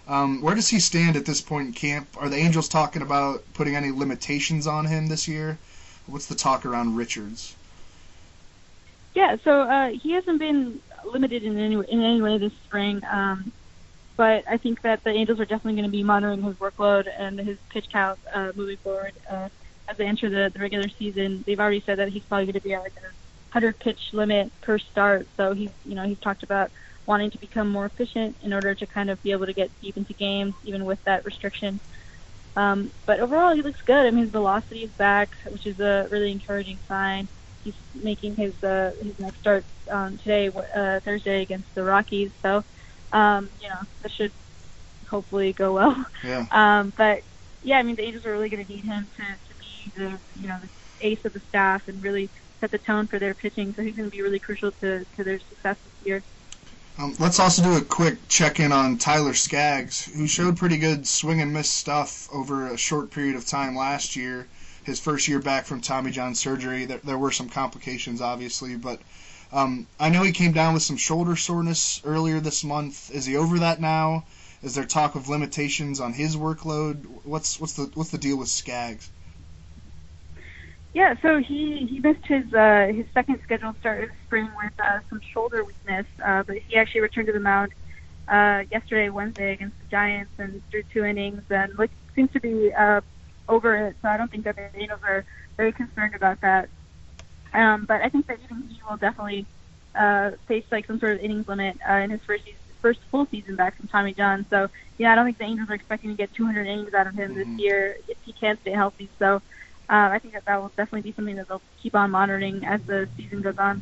Um, 0.08 0.40
where 0.40 0.54
does 0.54 0.70
he 0.70 0.80
stand 0.80 1.14
at 1.14 1.26
this 1.26 1.42
point 1.42 1.66
in 1.66 1.72
camp? 1.74 2.08
Are 2.16 2.30
the 2.30 2.38
Angels 2.38 2.68
talking 2.68 3.02
about 3.02 3.44
putting 3.52 3.76
any 3.76 3.90
limitations 3.90 4.66
on 4.66 4.86
him 4.86 5.08
this 5.08 5.28
year? 5.28 5.58
What's 6.06 6.24
the 6.24 6.34
talk 6.34 6.64
around 6.64 6.96
Richards? 6.96 7.54
Yeah, 9.18 9.34
so 9.42 9.62
uh, 9.62 9.88
he 10.00 10.12
hasn't 10.12 10.38
been 10.38 10.80
limited 11.04 11.42
in 11.42 11.58
any 11.58 11.74
in 11.74 12.00
any 12.04 12.22
way 12.22 12.38
this 12.38 12.52
spring, 12.66 13.00
um, 13.12 13.52
but 14.16 14.44
I 14.48 14.58
think 14.58 14.80
that 14.82 15.02
the 15.02 15.10
Angels 15.10 15.40
are 15.40 15.44
definitely 15.44 15.72
going 15.72 15.90
to 15.90 15.90
be 15.90 16.04
monitoring 16.04 16.40
his 16.40 16.54
workload 16.54 17.06
and 17.18 17.36
his 17.40 17.58
pitch 17.72 17.86
count 17.92 18.20
uh, 18.32 18.52
moving 18.54 18.76
forward 18.80 19.14
uh, 19.28 19.48
as 19.88 19.96
they 19.98 20.06
enter 20.06 20.30
the, 20.30 20.52
the 20.54 20.60
regular 20.60 20.86
season. 21.00 21.42
They've 21.44 21.58
already 21.58 21.82
said 21.84 21.98
that 21.98 22.10
he's 22.10 22.22
probably 22.28 22.46
going 22.46 22.54
to 22.54 22.60
be 22.60 22.74
at 22.74 22.82
like 22.82 22.94
a 22.98 23.10
100 23.50 23.80
pitch 23.80 23.98
limit 24.12 24.52
per 24.62 24.78
start, 24.78 25.26
so 25.36 25.52
he's 25.52 25.72
you 25.82 25.96
know 25.96 26.06
he's 26.06 26.20
talked 26.20 26.44
about 26.44 26.70
wanting 27.04 27.32
to 27.32 27.38
become 27.40 27.68
more 27.68 27.86
efficient 27.86 28.36
in 28.42 28.52
order 28.52 28.72
to 28.72 28.86
kind 28.86 29.10
of 29.10 29.20
be 29.24 29.32
able 29.32 29.46
to 29.46 29.52
get 29.54 29.72
deep 29.80 29.96
into 29.96 30.14
games 30.14 30.54
even 30.62 30.84
with 30.84 31.00
that 31.06 31.24
restriction. 31.24 31.80
Um, 32.54 32.92
but 33.04 33.18
overall, 33.18 33.52
he 33.56 33.62
looks 33.62 33.80
good. 33.84 34.06
I 34.06 34.12
mean, 34.12 34.22
his 34.26 34.30
velocity 34.32 34.84
is 34.84 34.92
back, 34.96 35.30
which 35.50 35.66
is 35.66 35.80
a 35.80 36.06
really 36.08 36.30
encouraging 36.30 36.78
sign 36.86 37.28
he's 37.68 38.02
making 38.02 38.36
his 38.36 38.54
uh, 38.62 38.92
his 39.02 39.18
next 39.18 39.38
start 39.40 39.64
um, 39.90 40.18
today, 40.18 40.48
uh, 40.48 41.00
Thursday 41.00 41.42
against 41.42 41.74
the 41.74 41.84
Rockies. 41.84 42.30
So, 42.42 42.64
um, 43.12 43.48
you 43.60 43.68
know, 43.68 43.80
this 44.02 44.12
should 44.12 44.32
hopefully 45.08 45.52
go 45.52 45.72
well. 45.72 46.04
Yeah. 46.24 46.46
Um, 46.52 46.92
but 46.96 47.22
yeah, 47.62 47.78
I 47.78 47.82
mean, 47.82 47.96
the 47.96 48.02
Angels 48.02 48.24
are 48.24 48.32
really 48.32 48.48
going 48.48 48.64
to 48.64 48.72
need 48.72 48.84
him 48.84 49.06
to, 49.16 49.22
to 49.22 49.54
be 49.58 49.92
the 49.96 50.18
you 50.40 50.48
know 50.48 50.58
the 50.62 51.06
ace 51.06 51.24
of 51.24 51.32
the 51.32 51.40
staff 51.48 51.82
and 51.88 52.02
really 52.02 52.30
set 52.60 52.70
the 52.70 52.78
tone 52.78 53.06
for 53.06 53.18
their 53.18 53.34
pitching. 53.34 53.74
So 53.74 53.82
he's 53.82 53.94
going 53.94 54.10
to 54.10 54.16
be 54.16 54.22
really 54.22 54.38
crucial 54.38 54.72
to, 54.72 55.04
to 55.16 55.24
their 55.24 55.38
success 55.38 55.76
this 55.84 56.06
year. 56.06 56.22
Um, 56.98 57.14
let's 57.20 57.38
also 57.38 57.62
do 57.62 57.76
a 57.76 57.80
quick 57.80 58.26
check 58.28 58.58
in 58.58 58.72
on 58.72 58.98
Tyler 58.98 59.34
Skaggs, 59.34 60.04
who 60.04 60.26
showed 60.26 60.56
pretty 60.56 60.78
good 60.78 61.06
swing 61.06 61.40
and 61.40 61.52
miss 61.52 61.70
stuff 61.70 62.28
over 62.32 62.66
a 62.66 62.76
short 62.76 63.12
period 63.12 63.36
of 63.36 63.46
time 63.46 63.76
last 63.76 64.16
year. 64.16 64.48
His 64.88 64.98
first 64.98 65.28
year 65.28 65.38
back 65.38 65.66
from 65.66 65.82
Tommy 65.82 66.10
John 66.10 66.34
surgery, 66.34 66.86
there, 66.86 67.00
there 67.04 67.18
were 67.18 67.30
some 67.30 67.50
complications, 67.50 68.22
obviously, 68.22 68.74
but 68.74 68.98
um, 69.52 69.86
I 70.00 70.08
know 70.08 70.22
he 70.22 70.32
came 70.32 70.52
down 70.52 70.72
with 70.72 70.82
some 70.82 70.96
shoulder 70.96 71.36
soreness 71.36 72.00
earlier 72.04 72.40
this 72.40 72.64
month. 72.64 73.10
Is 73.10 73.26
he 73.26 73.36
over 73.36 73.58
that 73.58 73.82
now? 73.82 74.24
Is 74.62 74.74
there 74.74 74.86
talk 74.86 75.14
of 75.14 75.28
limitations 75.28 76.00
on 76.00 76.14
his 76.14 76.36
workload? 76.36 77.04
What's 77.24 77.60
what's 77.60 77.74
the 77.74 77.90
what's 77.94 78.10
the 78.10 78.16
deal 78.16 78.38
with 78.38 78.48
Skaggs? 78.48 79.10
Yeah, 80.94 81.16
so 81.20 81.38
he 81.38 81.86
he 81.86 82.00
missed 82.00 82.24
his 82.24 82.50
uh, 82.54 82.90
his 82.90 83.04
second 83.12 83.40
scheduled 83.44 83.78
start 83.80 84.04
of 84.04 84.10
spring 84.26 84.48
with 84.62 84.72
uh, 84.82 85.00
some 85.10 85.20
shoulder 85.20 85.64
weakness, 85.64 86.06
uh, 86.24 86.44
but 86.44 86.56
he 86.56 86.78
actually 86.78 87.02
returned 87.02 87.26
to 87.26 87.34
the 87.34 87.40
mound 87.40 87.72
uh, 88.26 88.64
yesterday, 88.72 89.10
Wednesday, 89.10 89.52
against 89.52 89.78
the 89.80 89.86
Giants, 89.90 90.32
and 90.38 90.62
threw 90.70 90.82
two 90.94 91.04
innings, 91.04 91.42
and 91.50 91.78
look, 91.78 91.90
seems 92.14 92.32
to 92.32 92.40
be 92.40 92.72
uh, 92.72 93.02
over 93.48 93.74
it. 93.88 93.96
So 94.02 94.08
I 94.08 94.16
don't 94.16 94.30
think 94.30 94.44
that 94.44 94.56
the 94.56 94.68
Angels 94.78 95.00
are 95.06 95.24
very 95.56 95.72
concerned 95.72 96.14
about 96.14 96.40
that. 96.42 96.68
Um, 97.52 97.86
but 97.86 98.02
I 98.02 98.08
think 98.08 98.26
that 98.26 98.38
even 98.44 98.68
he 98.68 98.80
will 98.88 98.96
definitely 98.96 99.46
uh, 99.94 100.32
face 100.46 100.64
like 100.70 100.86
some 100.86 100.98
sort 101.00 101.12
of 101.12 101.20
innings 101.20 101.48
limit 101.48 101.78
uh, 101.88 101.94
in 101.94 102.10
his 102.10 102.20
first 102.26 102.44
season, 102.44 102.58
first 102.82 103.00
full 103.10 103.26
season 103.30 103.56
back 103.56 103.76
from 103.76 103.88
Tommy 103.88 104.12
John. 104.14 104.46
So 104.50 104.68
yeah, 104.98 105.12
I 105.12 105.14
don't 105.14 105.24
think 105.24 105.38
the 105.38 105.44
Angels 105.44 105.70
are 105.70 105.74
expecting 105.74 106.10
to 106.10 106.16
get 106.16 106.32
200 106.34 106.66
innings 106.66 106.94
out 106.94 107.06
of 107.06 107.14
him 107.14 107.32
Mhm. 107.32 107.36
this 107.36 107.48
year 107.58 107.96
if 108.06 108.18
he 108.24 108.32
can 108.32 108.58
stay 108.60 108.72
healthy. 108.72 109.08
So. 109.18 109.42
Uh, 109.90 110.10
I 110.12 110.18
think 110.18 110.34
that 110.34 110.44
that 110.44 110.60
will 110.60 110.68
definitely 110.76 111.00
be 111.00 111.14
something 111.16 111.36
that 111.36 111.48
they'll 111.48 111.62
keep 111.82 111.94
on 111.94 112.10
monitoring 112.10 112.62
as 112.66 112.82
the 112.82 113.08
season 113.16 113.40
goes 113.40 113.56
on. 113.56 113.80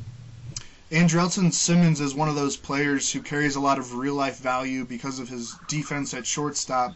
Andrelton 0.93 1.53
Simmons 1.53 2.01
is 2.01 2.15
one 2.15 2.29
of 2.29 2.37
those 2.37 2.57
players 2.57 3.13
who 3.13 3.21
carries 3.21 3.57
a 3.57 3.61
lot 3.61 3.77
of 3.77 3.97
real 3.97 4.15
life 4.15 4.39
value 4.39 4.85
because 4.85 5.19
of 5.19 5.29
his 5.29 5.55
defense 5.67 6.15
at 6.15 6.25
shortstop, 6.25 6.95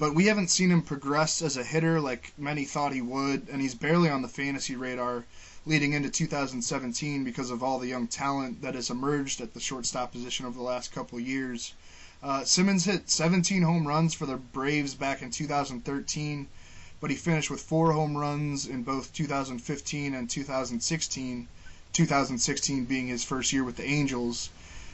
but 0.00 0.14
we 0.14 0.24
haven't 0.24 0.48
seen 0.48 0.70
him 0.70 0.80
progress 0.80 1.42
as 1.42 1.58
a 1.58 1.62
hitter 1.62 2.00
like 2.00 2.32
many 2.38 2.64
thought 2.64 2.94
he 2.94 3.02
would, 3.02 3.46
and 3.52 3.60
he's 3.60 3.74
barely 3.74 4.08
on 4.08 4.22
the 4.22 4.28
fantasy 4.28 4.74
radar 4.74 5.26
leading 5.66 5.92
into 5.92 6.08
2017 6.08 7.22
because 7.22 7.50
of 7.50 7.62
all 7.62 7.78
the 7.78 7.88
young 7.88 8.06
talent 8.06 8.62
that 8.62 8.74
has 8.74 8.88
emerged 8.88 9.42
at 9.42 9.52
the 9.52 9.60
shortstop 9.60 10.10
position 10.10 10.46
over 10.46 10.56
the 10.56 10.64
last 10.64 10.90
couple 10.90 11.20
years. 11.20 11.74
Uh, 12.22 12.42
Simmons 12.44 12.86
hit 12.86 13.10
17 13.10 13.60
home 13.60 13.86
runs 13.86 14.14
for 14.14 14.24
the 14.24 14.38
Braves 14.38 14.94
back 14.94 15.20
in 15.20 15.30
2013, 15.30 16.46
but 16.98 17.10
he 17.10 17.16
finished 17.16 17.50
with 17.50 17.60
four 17.60 17.92
home 17.92 18.16
runs 18.16 18.66
in 18.66 18.82
both 18.82 19.12
2015 19.12 20.14
and 20.14 20.30
2016. 20.30 21.46
2016 21.92 22.84
being 22.86 23.08
his 23.08 23.22
first 23.22 23.52
year 23.52 23.64
with 23.64 23.76
the 23.76 23.84
Angels. 23.84 24.48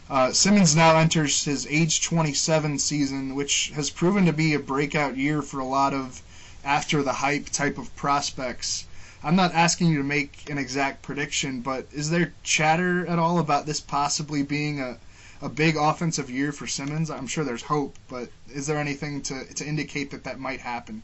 Uh, 0.08 0.32
Simmons 0.32 0.76
now 0.76 0.96
enters 0.96 1.42
his 1.42 1.66
age 1.68 2.00
27 2.00 2.78
season, 2.78 3.34
which 3.34 3.72
has 3.74 3.90
proven 3.90 4.24
to 4.24 4.32
be 4.32 4.54
a 4.54 4.58
breakout 4.60 5.16
year 5.16 5.42
for 5.42 5.58
a 5.58 5.64
lot 5.64 5.92
of 5.92 6.22
after 6.64 7.02
the 7.02 7.14
hype 7.14 7.48
type 7.48 7.76
of 7.76 7.94
prospects. 7.96 8.84
I'm 9.24 9.34
not 9.34 9.52
asking 9.52 9.88
you 9.88 9.98
to 9.98 10.04
make 10.04 10.48
an 10.48 10.58
exact 10.58 11.02
prediction, 11.02 11.60
but 11.60 11.88
is 11.92 12.10
there 12.10 12.34
chatter 12.44 13.04
at 13.04 13.18
all 13.18 13.40
about 13.40 13.66
this 13.66 13.80
possibly 13.80 14.44
being 14.44 14.80
a, 14.80 14.98
a 15.42 15.48
big 15.48 15.74
offensive 15.76 16.30
year 16.30 16.52
for 16.52 16.68
Simmons? 16.68 17.10
I'm 17.10 17.26
sure 17.26 17.42
there's 17.42 17.62
hope, 17.62 17.98
but 18.06 18.30
is 18.48 18.68
there 18.68 18.78
anything 18.78 19.22
to, 19.22 19.44
to 19.54 19.66
indicate 19.66 20.12
that 20.12 20.22
that 20.22 20.38
might 20.38 20.60
happen? 20.60 21.02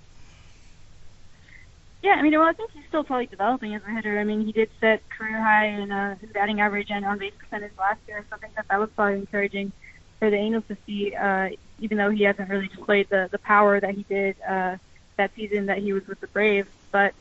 Yeah, 2.03 2.13
I 2.13 2.23
mean, 2.23 2.33
well, 2.33 2.49
I 2.49 2.53
think 2.53 2.73
he's 2.73 2.85
still 2.89 3.05
probably 3.05 3.27
developing 3.27 3.75
as 3.77 3.83
a 3.87 3.91
hitter. 3.91 4.19
I 4.19 4.25
mean, 4.25 4.45
he 4.45 4.51
did 4.51 4.69
set 4.81 5.09
career 5.09 5.41
high 5.41 5.67
in 5.67 5.93
uh, 5.93 6.17
his 6.17 6.31
batting 6.31 6.61
average 6.61 6.89
and 6.91 7.05
on 7.05 7.19
base 7.19 7.33
percentage 7.39 7.73
last 7.79 8.01
year, 8.09 8.25
so 8.29 8.37
I 8.37 8.39
think 8.41 8.57
that 8.57 8.67
that 8.69 8.81
was 8.81 8.91
probably 8.97 9.21
encouraging 9.21 9.73
for 10.19 10.29
the 10.29 10.37
Angels 10.37 10.65
to 10.69 10.77
see, 10.85 11.15
uh, 11.15 11.51
even 11.79 11.99
though 11.99 12.11
he 12.11 12.25
hasn't 12.25 12.49
really 12.49 12.69
displayed 12.69 13.09
the 13.09 13.29
the 13.31 13.39
power 13.39 13.79
that 13.79 13.95
he 13.95 14.03
did 14.05 14.37
uh, 14.43 14.77
that 15.17 15.31
season 15.37 15.67
that 15.67 15.79
he 15.79 15.93
was 15.93 16.07
with 16.09 16.21
the 16.21 16.27
Braves. 16.29 16.69
But 16.91 17.15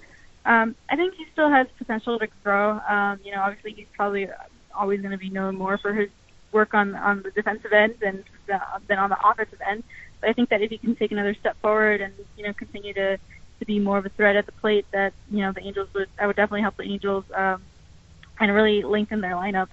um, 0.45 0.75
I 0.89 0.95
think 0.95 1.13
he 1.15 1.25
still 1.31 1.49
has 1.49 1.67
potential 1.77 2.17
to 2.17 2.27
grow. 2.43 2.79
Um, 2.79 3.19
you 3.23 3.31
know, 3.31 3.41
obviously 3.41 3.73
he's 3.73 3.87
probably 3.95 4.29
always 4.75 5.01
going 5.01 5.11
to 5.11 5.17
be 5.17 5.29
known 5.29 5.55
more 5.57 5.77
for 5.77 5.93
his 5.93 6.09
work 6.51 6.73
on 6.73 6.95
on 6.95 7.21
the 7.21 7.31
defensive 7.31 7.71
end 7.71 7.95
than 8.01 8.23
than 8.87 8.97
on 8.97 9.09
the 9.09 9.17
offensive 9.23 9.61
end. 9.67 9.83
But 10.19 10.31
I 10.31 10.33
think 10.33 10.49
that 10.49 10.61
if 10.61 10.71
he 10.71 10.79
can 10.79 10.95
take 10.95 11.11
another 11.11 11.35
step 11.35 11.55
forward 11.61 12.01
and 12.01 12.13
you 12.35 12.43
know 12.43 12.53
continue 12.53 12.93
to 12.95 13.19
to 13.61 13.65
be 13.65 13.79
more 13.79 13.99
of 13.99 14.05
a 14.07 14.09
threat 14.09 14.35
at 14.35 14.47
the 14.47 14.51
plate, 14.53 14.87
that 14.91 15.13
you 15.29 15.41
know 15.41 15.51
the 15.51 15.61
Angels 15.61 15.87
would 15.93 16.09
I 16.19 16.25
would 16.25 16.35
definitely 16.35 16.61
help 16.61 16.77
the 16.77 16.83
Angels 16.83 17.23
um, 17.33 17.61
and 18.39 18.53
really 18.53 18.81
lengthen 18.81 19.21
their 19.21 19.33
lineup. 19.33 19.69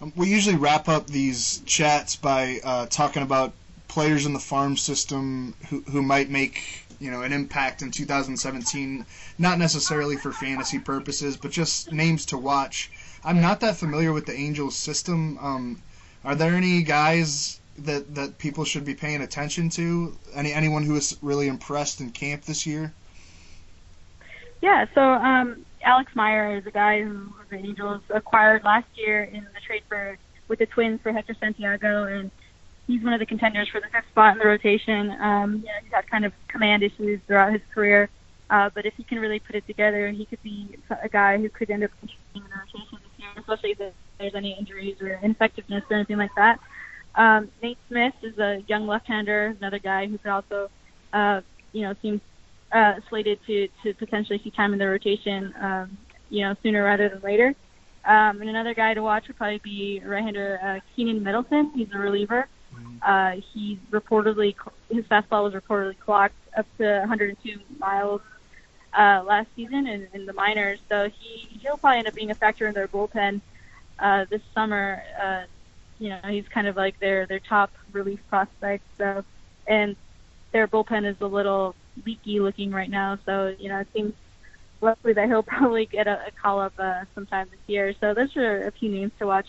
Um, 0.00 0.12
we 0.16 0.28
usually 0.28 0.56
wrap 0.56 0.88
up 0.88 1.06
these 1.06 1.62
chats 1.66 2.16
by 2.16 2.58
uh, 2.64 2.86
talking 2.86 3.22
about 3.22 3.52
players 3.86 4.24
in 4.24 4.32
the 4.32 4.40
farm 4.40 4.78
system 4.78 5.54
who, 5.68 5.82
who 5.90 6.00
might 6.00 6.30
make 6.30 6.86
you 6.98 7.10
know 7.10 7.20
an 7.20 7.34
impact 7.34 7.82
in 7.82 7.90
2017, 7.90 9.04
not 9.38 9.58
necessarily 9.58 10.16
for 10.16 10.32
fantasy 10.32 10.78
purposes, 10.78 11.36
but 11.36 11.50
just 11.50 11.92
names 11.92 12.24
to 12.26 12.38
watch. 12.38 12.90
I'm 13.22 13.42
not 13.42 13.60
that 13.60 13.76
familiar 13.76 14.14
with 14.14 14.24
the 14.24 14.34
Angels 14.34 14.74
system. 14.74 15.36
Um, 15.38 15.82
are 16.24 16.34
there 16.34 16.54
any 16.54 16.82
guys 16.82 17.59
that 17.84 18.14
that 18.14 18.38
people 18.38 18.64
should 18.64 18.84
be 18.84 18.94
paying 18.94 19.22
attention 19.22 19.70
to? 19.70 20.16
Any 20.34 20.52
anyone 20.52 20.84
who 20.84 20.94
was 20.94 21.16
really 21.22 21.48
impressed 21.48 22.00
in 22.00 22.10
camp 22.10 22.42
this 22.42 22.66
year? 22.66 22.92
Yeah, 24.60 24.86
so 24.94 25.00
um, 25.00 25.64
Alex 25.82 26.14
Meyer 26.14 26.56
is 26.56 26.66
a 26.66 26.70
guy 26.70 27.02
who 27.02 27.32
the 27.48 27.56
Angels 27.56 28.02
acquired 28.10 28.62
last 28.64 28.86
year 28.94 29.24
in 29.24 29.44
the 29.44 29.60
trade 29.66 29.82
for 29.88 30.18
with 30.48 30.58
the 30.58 30.66
Twins 30.66 31.00
for 31.00 31.12
Hector 31.12 31.34
Santiago, 31.38 32.04
and 32.04 32.30
he's 32.86 33.02
one 33.02 33.12
of 33.12 33.20
the 33.20 33.26
contenders 33.26 33.68
for 33.68 33.80
the 33.80 33.86
fifth 33.86 34.08
spot 34.10 34.32
in 34.32 34.38
the 34.38 34.46
rotation. 34.46 35.10
Um, 35.20 35.64
he's 35.82 35.92
had 35.92 36.10
kind 36.10 36.24
of 36.24 36.32
command 36.48 36.82
issues 36.82 37.20
throughout 37.26 37.52
his 37.52 37.62
career, 37.72 38.10
uh, 38.50 38.68
but 38.74 38.84
if 38.84 38.94
he 38.94 39.04
can 39.04 39.20
really 39.20 39.38
put 39.38 39.54
it 39.54 39.66
together, 39.66 40.10
he 40.10 40.26
could 40.26 40.42
be 40.42 40.76
a 41.02 41.08
guy 41.08 41.38
who 41.38 41.48
could 41.48 41.70
end 41.70 41.84
up 41.84 41.90
in 42.02 42.10
the 42.34 42.40
rotation 42.40 42.98
this 43.02 43.18
year, 43.18 43.28
especially 43.36 43.70
if 43.70 43.94
there's 44.18 44.34
any 44.34 44.52
injuries 44.58 45.00
or 45.00 45.18
ineffectiveness 45.22 45.84
or 45.88 45.96
anything 45.96 46.18
like 46.18 46.34
that. 46.36 46.58
Um, 47.14 47.50
Nate 47.62 47.78
Smith 47.88 48.14
is 48.22 48.38
a 48.38 48.62
young 48.68 48.86
left-hander, 48.86 49.56
another 49.58 49.78
guy 49.78 50.06
who 50.06 50.18
could 50.18 50.30
also, 50.30 50.70
uh, 51.12 51.40
you 51.72 51.82
know, 51.82 51.94
seems 52.02 52.20
uh, 52.72 52.94
slated 53.08 53.38
to, 53.46 53.68
to 53.82 53.94
potentially 53.94 54.40
see 54.42 54.50
time 54.50 54.72
in 54.72 54.78
the 54.78 54.86
rotation, 54.86 55.52
um, 55.60 55.98
you 56.28 56.42
know, 56.42 56.54
sooner 56.62 56.84
rather 56.84 57.08
than 57.08 57.20
later. 57.20 57.54
Um, 58.04 58.40
and 58.40 58.48
another 58.48 58.74
guy 58.74 58.94
to 58.94 59.02
watch 59.02 59.28
would 59.28 59.36
probably 59.36 59.58
be 59.58 60.00
right-hander 60.04 60.58
uh, 60.62 60.80
Keynan 60.96 61.22
Middleton. 61.22 61.72
He's 61.74 61.88
a 61.92 61.98
reliever. 61.98 62.46
Uh, 63.02 63.32
he 63.52 63.80
reportedly 63.90 64.54
his 64.90 65.04
fastball 65.06 65.44
was 65.44 65.54
reportedly 65.54 65.98
clocked 65.98 66.34
up 66.56 66.66
to 66.78 66.98
102 67.00 67.58
miles 67.78 68.20
uh, 68.96 69.22
last 69.26 69.48
season 69.56 69.86
in, 69.86 70.08
in 70.12 70.26
the 70.26 70.32
minors. 70.32 70.78
So 70.88 71.08
he 71.08 71.48
he'll 71.60 71.78
probably 71.78 71.98
end 71.98 72.08
up 72.08 72.14
being 72.14 72.30
a 72.30 72.34
factor 72.34 72.66
in 72.66 72.74
their 72.74 72.88
bullpen 72.88 73.40
uh, 73.98 74.26
this 74.28 74.42
summer. 74.54 75.02
Uh, 75.20 75.44
you 76.00 76.08
know, 76.08 76.20
he's 76.24 76.48
kind 76.48 76.66
of 76.66 76.76
like 76.76 76.98
their 76.98 77.26
their 77.26 77.38
top 77.38 77.70
relief 77.92 78.18
prospect. 78.28 78.82
So, 78.98 79.22
and 79.68 79.94
their 80.50 80.66
bullpen 80.66 81.08
is 81.08 81.20
a 81.20 81.26
little 81.26 81.76
leaky 82.04 82.40
looking 82.40 82.72
right 82.72 82.90
now. 82.90 83.18
So 83.24 83.54
you 83.58 83.68
know, 83.68 83.78
it 83.80 83.88
seems 83.92 84.14
likely 84.80 85.12
that 85.12 85.28
he'll 85.28 85.42
probably 85.54 85.86
get 85.86 86.08
a, 86.08 86.26
a 86.26 86.30
call 86.42 86.58
up 86.58 86.72
uh, 86.78 87.04
sometime 87.14 87.48
this 87.50 87.60
year. 87.68 87.94
So 88.00 88.14
those 88.14 88.34
are 88.36 88.66
a 88.66 88.72
few 88.72 88.90
names 88.90 89.12
to 89.20 89.26
watch. 89.26 89.46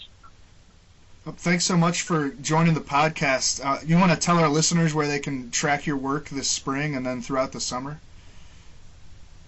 Well, 1.25 1.35
thanks 1.37 1.65
so 1.65 1.77
much 1.77 2.01
for 2.01 2.29
joining 2.29 2.73
the 2.73 2.81
podcast. 2.81 3.63
Uh, 3.63 3.79
you 3.85 3.95
want 3.95 4.11
to 4.11 4.17
tell 4.17 4.37
our 4.37 4.49
listeners 4.49 4.93
where 4.93 5.07
they 5.07 5.19
can 5.19 5.51
track 5.51 5.85
your 5.85 5.97
work 5.97 6.29
this 6.29 6.49
spring 6.49 6.95
and 6.95 7.05
then 7.05 7.21
throughout 7.21 7.51
the 7.51 7.59
summer? 7.59 7.99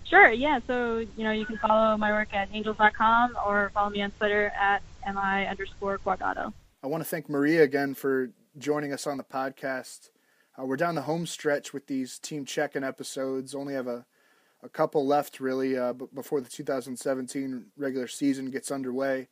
Sure, 0.06 0.30
yeah. 0.30 0.60
So, 0.68 1.00
you 1.00 1.24
know, 1.24 1.32
you 1.32 1.48
can 1.48 1.58
follow 1.58 1.98
my 1.98 2.12
work 2.12 2.32
at 2.34 2.50
angels.com 2.54 3.36
or 3.44 3.72
follow 3.74 3.90
me 3.90 4.04
on 4.04 4.12
Twitter 4.12 4.54
at 4.56 4.84
mi 5.08 5.48
underscore 5.48 5.98
guardado. 5.98 6.54
I 6.84 6.88
want 6.88 7.02
to 7.02 7.10
thank 7.10 7.30
Maria 7.30 7.64
again 7.64 7.94
for 7.94 8.32
joining 8.58 8.92
us 8.92 9.08
on 9.08 9.16
the 9.16 9.24
podcast. 9.24 10.10
Uh, 10.60 10.66
we're 10.66 10.76
down 10.76 10.96
the 10.96 11.04
home 11.04 11.26
stretch 11.26 11.72
with 11.72 11.88
these 11.88 12.20
team 12.20 12.44
check-in 12.44 12.84
episodes. 12.84 13.56
Only 13.56 13.74
have 13.74 13.88
a, 13.88 14.06
a 14.62 14.68
couple 14.68 15.08
left, 15.08 15.40
really, 15.40 15.78
uh, 15.78 15.94
before 15.94 16.42
the 16.42 16.50
2017 16.50 17.68
regular 17.78 18.10
season 18.10 18.52
gets 18.52 18.70
underway. 18.70 19.30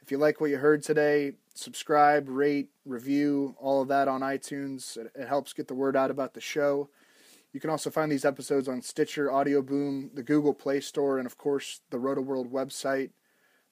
If 0.00 0.10
you 0.10 0.16
like 0.16 0.40
what 0.40 0.48
you 0.48 0.56
heard 0.56 0.82
today, 0.82 1.32
subscribe, 1.52 2.30
rate, 2.30 2.70
review, 2.86 3.54
all 3.60 3.82
of 3.82 3.88
that 3.88 4.08
on 4.08 4.22
iTunes. 4.22 4.96
It, 4.96 5.12
it 5.14 5.28
helps 5.28 5.52
get 5.52 5.68
the 5.68 5.74
word 5.74 5.96
out 5.96 6.10
about 6.10 6.32
the 6.32 6.40
show. 6.40 6.88
You 7.52 7.60
can 7.60 7.68
also 7.68 7.90
find 7.90 8.10
these 8.10 8.24
episodes 8.24 8.68
on 8.68 8.80
Stitcher, 8.80 9.30
Audio 9.30 9.60
Boom, 9.60 10.12
the 10.14 10.22
Google 10.22 10.54
Play 10.54 10.80
Store, 10.80 11.18
and 11.18 11.26
of 11.26 11.36
course 11.36 11.82
the 11.90 11.98
Roto 11.98 12.22
World 12.22 12.50
website. 12.50 13.10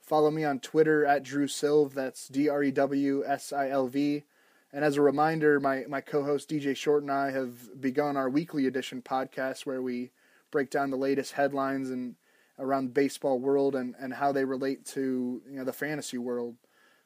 Follow 0.04 0.30
me 0.30 0.44
on 0.44 0.60
Twitter 0.60 1.06
at 1.06 1.22
Drew 1.22 1.46
Silv. 1.46 1.94
That's 1.94 2.28
D 2.28 2.48
R 2.48 2.62
E 2.62 2.70
W 2.70 3.24
S 3.26 3.52
I 3.54 3.70
L 3.70 3.86
V. 3.88 4.24
And 4.70 4.84
as 4.84 4.96
a 4.96 5.02
reminder, 5.02 5.60
my, 5.60 5.84
my 5.88 6.02
co 6.02 6.22
host 6.24 6.50
DJ 6.50 6.76
Short 6.76 7.02
and 7.02 7.10
I 7.10 7.30
have 7.30 7.80
begun 7.80 8.16
our 8.16 8.28
weekly 8.28 8.66
edition 8.66 9.00
podcast 9.00 9.64
where 9.64 9.80
we 9.80 10.10
break 10.50 10.68
down 10.68 10.90
the 10.90 10.96
latest 10.96 11.32
headlines 11.32 11.90
and 11.90 12.16
around 12.58 12.86
the 12.86 12.92
baseball 12.92 13.38
world 13.38 13.74
and, 13.74 13.94
and 13.98 14.12
how 14.12 14.30
they 14.30 14.44
relate 14.44 14.84
to 14.84 15.40
you 15.48 15.56
know 15.56 15.64
the 15.64 15.72
fantasy 15.72 16.18
world. 16.18 16.56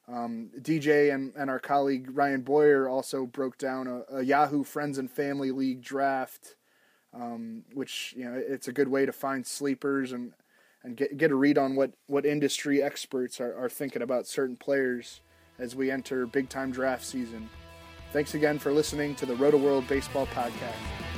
Um, 0.09 0.51
DJ 0.59 1.15
and, 1.15 1.33
and 1.37 1.51
our 1.51 1.61
colleague 1.61 2.09
Ryan 2.13 2.41
Boyer 2.41 2.89
also 2.89 3.27
broke 3.27 3.59
down 3.59 3.87
a, 3.87 4.17
a 4.17 4.23
Yahoo 4.25 4.65
Friends 4.65 4.99
and 4.99 5.11
Family 5.11 5.53
League 5.53 5.83
draft, 5.83 6.57
um, 7.15 7.65
which 7.75 8.13
you 8.17 8.25
know 8.25 8.35
it's 8.35 8.67
a 8.67 8.73
good 8.73 8.89
way 8.89 9.07
to 9.07 9.13
find 9.13 9.47
sleepers 9.47 10.11
and 10.11 10.33
and 10.89 10.97
get 10.97 11.17
get 11.17 11.31
a 11.31 11.35
read 11.35 11.59
on 11.59 11.77
what, 11.77 11.93
what 12.07 12.25
industry 12.25 12.83
experts 12.83 13.41
are, 13.41 13.55
are 13.57 13.69
thinking 13.69 14.03
about 14.03 14.27
certain 14.27 14.57
players 14.57 15.21
as 15.59 15.77
we 15.77 15.91
enter 15.91 16.27
big 16.27 16.49
time 16.49 16.73
draft 16.73 17.05
season. 17.05 17.49
Thanks 18.13 18.35
again 18.35 18.59
for 18.59 18.73
listening 18.73 19.15
to 19.17 19.27
the 19.27 19.37
Roto 19.37 19.59
World 19.59 19.87
Baseball 19.87 20.27
Podcast. 20.29 21.18